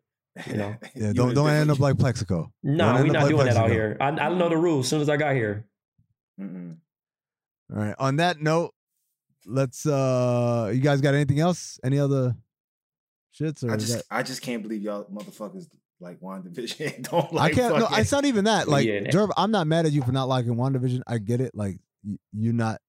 [0.47, 0.75] you know.
[0.95, 2.51] Yeah, don't don't end up like Plaxico.
[2.63, 3.97] No, Don't we're not like doing that out here.
[3.99, 5.65] I, I know the rules as soon as I got here.
[6.39, 6.77] Mm-mm.
[7.75, 7.95] All right.
[7.99, 8.73] On that note,
[9.45, 9.85] let's.
[9.85, 11.77] uh You guys got anything else?
[11.83, 12.35] Any other
[13.37, 15.67] shits or I just that- I just can't believe y'all motherfuckers
[15.99, 17.09] like WandaVision.
[17.09, 17.75] Don't like I can't.
[17.75, 18.67] No, fucking- it's not even that.
[18.67, 21.01] Like, Yeah, that- Jerv, I'm not mad at you for not liking WandaVision.
[21.07, 21.53] I get it.
[21.55, 21.77] Like,
[22.33, 22.79] you're not.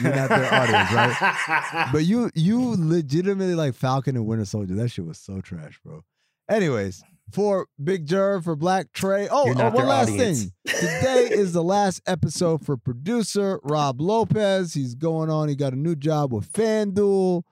[0.00, 1.88] You're not their audience, right?
[1.92, 4.74] But you, you legitimately like Falcon and Winter Soldier.
[4.74, 6.02] That shit was so trash, bro.
[6.50, 9.28] Anyways, for Big Jerv, for Black Trey.
[9.30, 10.40] Oh, You're oh not one their last audience.
[10.42, 10.52] thing.
[10.66, 14.74] Today is the last episode for producer Rob Lopez.
[14.74, 15.48] He's going on.
[15.48, 17.42] He got a new job with FanDuel.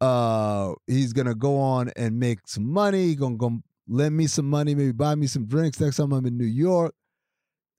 [0.00, 3.06] Uh, he's gonna go on and make some money.
[3.08, 6.24] He's gonna go lend me some money, maybe buy me some drinks next time I'm
[6.24, 6.94] in New York.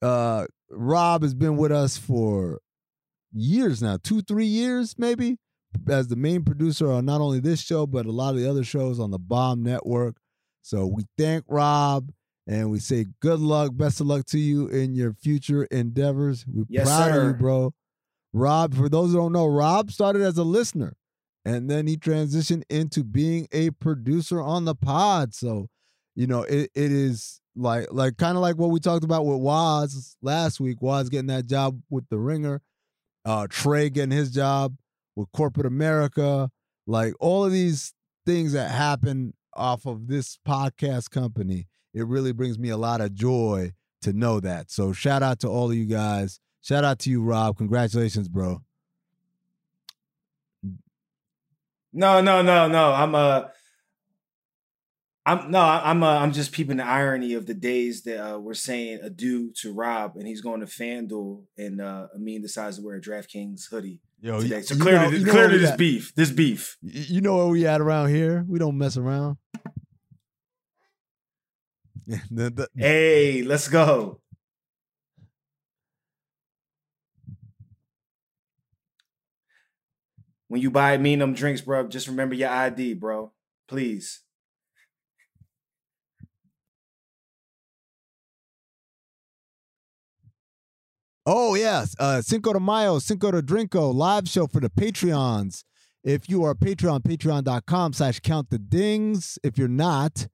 [0.01, 2.59] Uh, Rob has been with us for
[3.31, 5.37] years now, two, three years maybe,
[5.87, 8.63] as the main producer on not only this show but a lot of the other
[8.63, 10.17] shows on the Bomb Network.
[10.61, 12.11] So we thank Rob
[12.45, 16.45] and we say good luck, best of luck to you in your future endeavors.
[16.47, 17.73] We're Yes, proud of you, bro.
[18.33, 20.93] Rob, for those who don't know, Rob started as a listener
[21.45, 25.33] and then he transitioned into being a producer on the pod.
[25.33, 25.67] So,
[26.15, 29.39] you know, it, it is like like kind of like what we talked about with
[29.39, 30.81] Waz last week.
[30.81, 32.61] Waz getting that job with the ringer,
[33.25, 34.75] uh Trey getting his job
[35.15, 36.49] with corporate America,
[36.87, 37.93] like all of these
[38.25, 41.67] things that happen off of this podcast company.
[41.93, 43.73] It really brings me a lot of joy
[44.03, 44.71] to know that.
[44.71, 46.39] So shout out to all of you guys.
[46.61, 47.57] Shout out to you, Rob.
[47.57, 48.61] Congratulations, bro.
[51.93, 52.93] No, no, no, no.
[52.93, 53.43] I'm uh
[55.25, 58.55] I'm no, I'm uh, I'm just peeping the irony of the days that uh, we're
[58.55, 62.95] saying adieu to Rob, and he's going to FanDuel, and uh, Amin decides to wear
[62.95, 64.63] a DraftKings hoodie Yo, today.
[64.63, 65.77] So clearly, know- you clearly, this at.
[65.77, 66.75] beef, this beef.
[66.81, 68.43] You know where we at around here?
[68.47, 69.37] We don't mess around.
[72.75, 74.19] Hey, let's go.
[80.51, 83.31] When you buy me and them drinks, bro, just remember your ID, bro.
[83.69, 84.19] Please.
[91.25, 95.63] Oh yes, uh, Cinco de Mayo, Cinco de Drinko live show for the Patreons.
[96.03, 99.39] If you are a Patreon, patreon.com slash count the dings.
[99.45, 100.27] If you're not,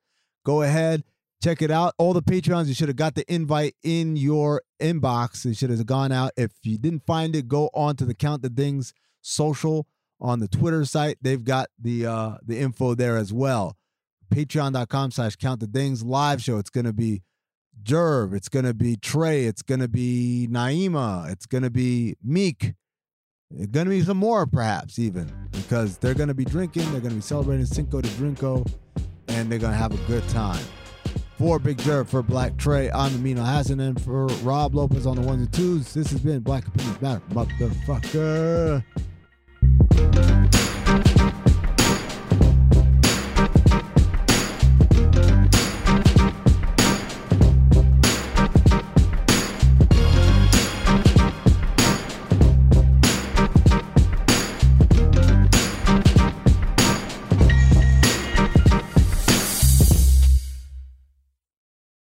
[0.43, 1.03] go ahead,
[1.43, 1.93] check it out.
[1.99, 5.45] All the Patreons, you should have got the invite in your inbox.
[5.45, 6.32] It should have gone out.
[6.36, 9.86] If you didn't find it, go on to the Count the Dings social
[10.20, 11.18] on the Twitter site.
[11.22, 13.76] They've got the uh the info there as well.
[14.34, 16.57] Patreon.com slash count the dings live show.
[16.57, 17.24] It's gonna be
[17.84, 22.74] Jerv, it's gonna be Trey, it's gonna be Naima, it's gonna be Meek.
[23.51, 26.91] It's gonna be some more, perhaps even because they're gonna be drinking.
[26.91, 28.70] They're gonna be celebrating Cinco de Drinko,
[29.30, 30.63] and they're gonna have a good time.
[31.38, 35.22] For Big Jerv, for Black Trey, I'm Amin Elhassan, and for Rob Lopez on the
[35.22, 35.93] ones and twos.
[35.93, 38.84] This has been Black Opinions Matter, motherfucker.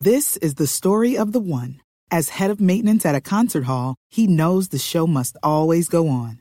[0.03, 1.79] This is the story of the one.
[2.09, 6.09] As head of maintenance at a concert hall, he knows the show must always go
[6.09, 6.40] on.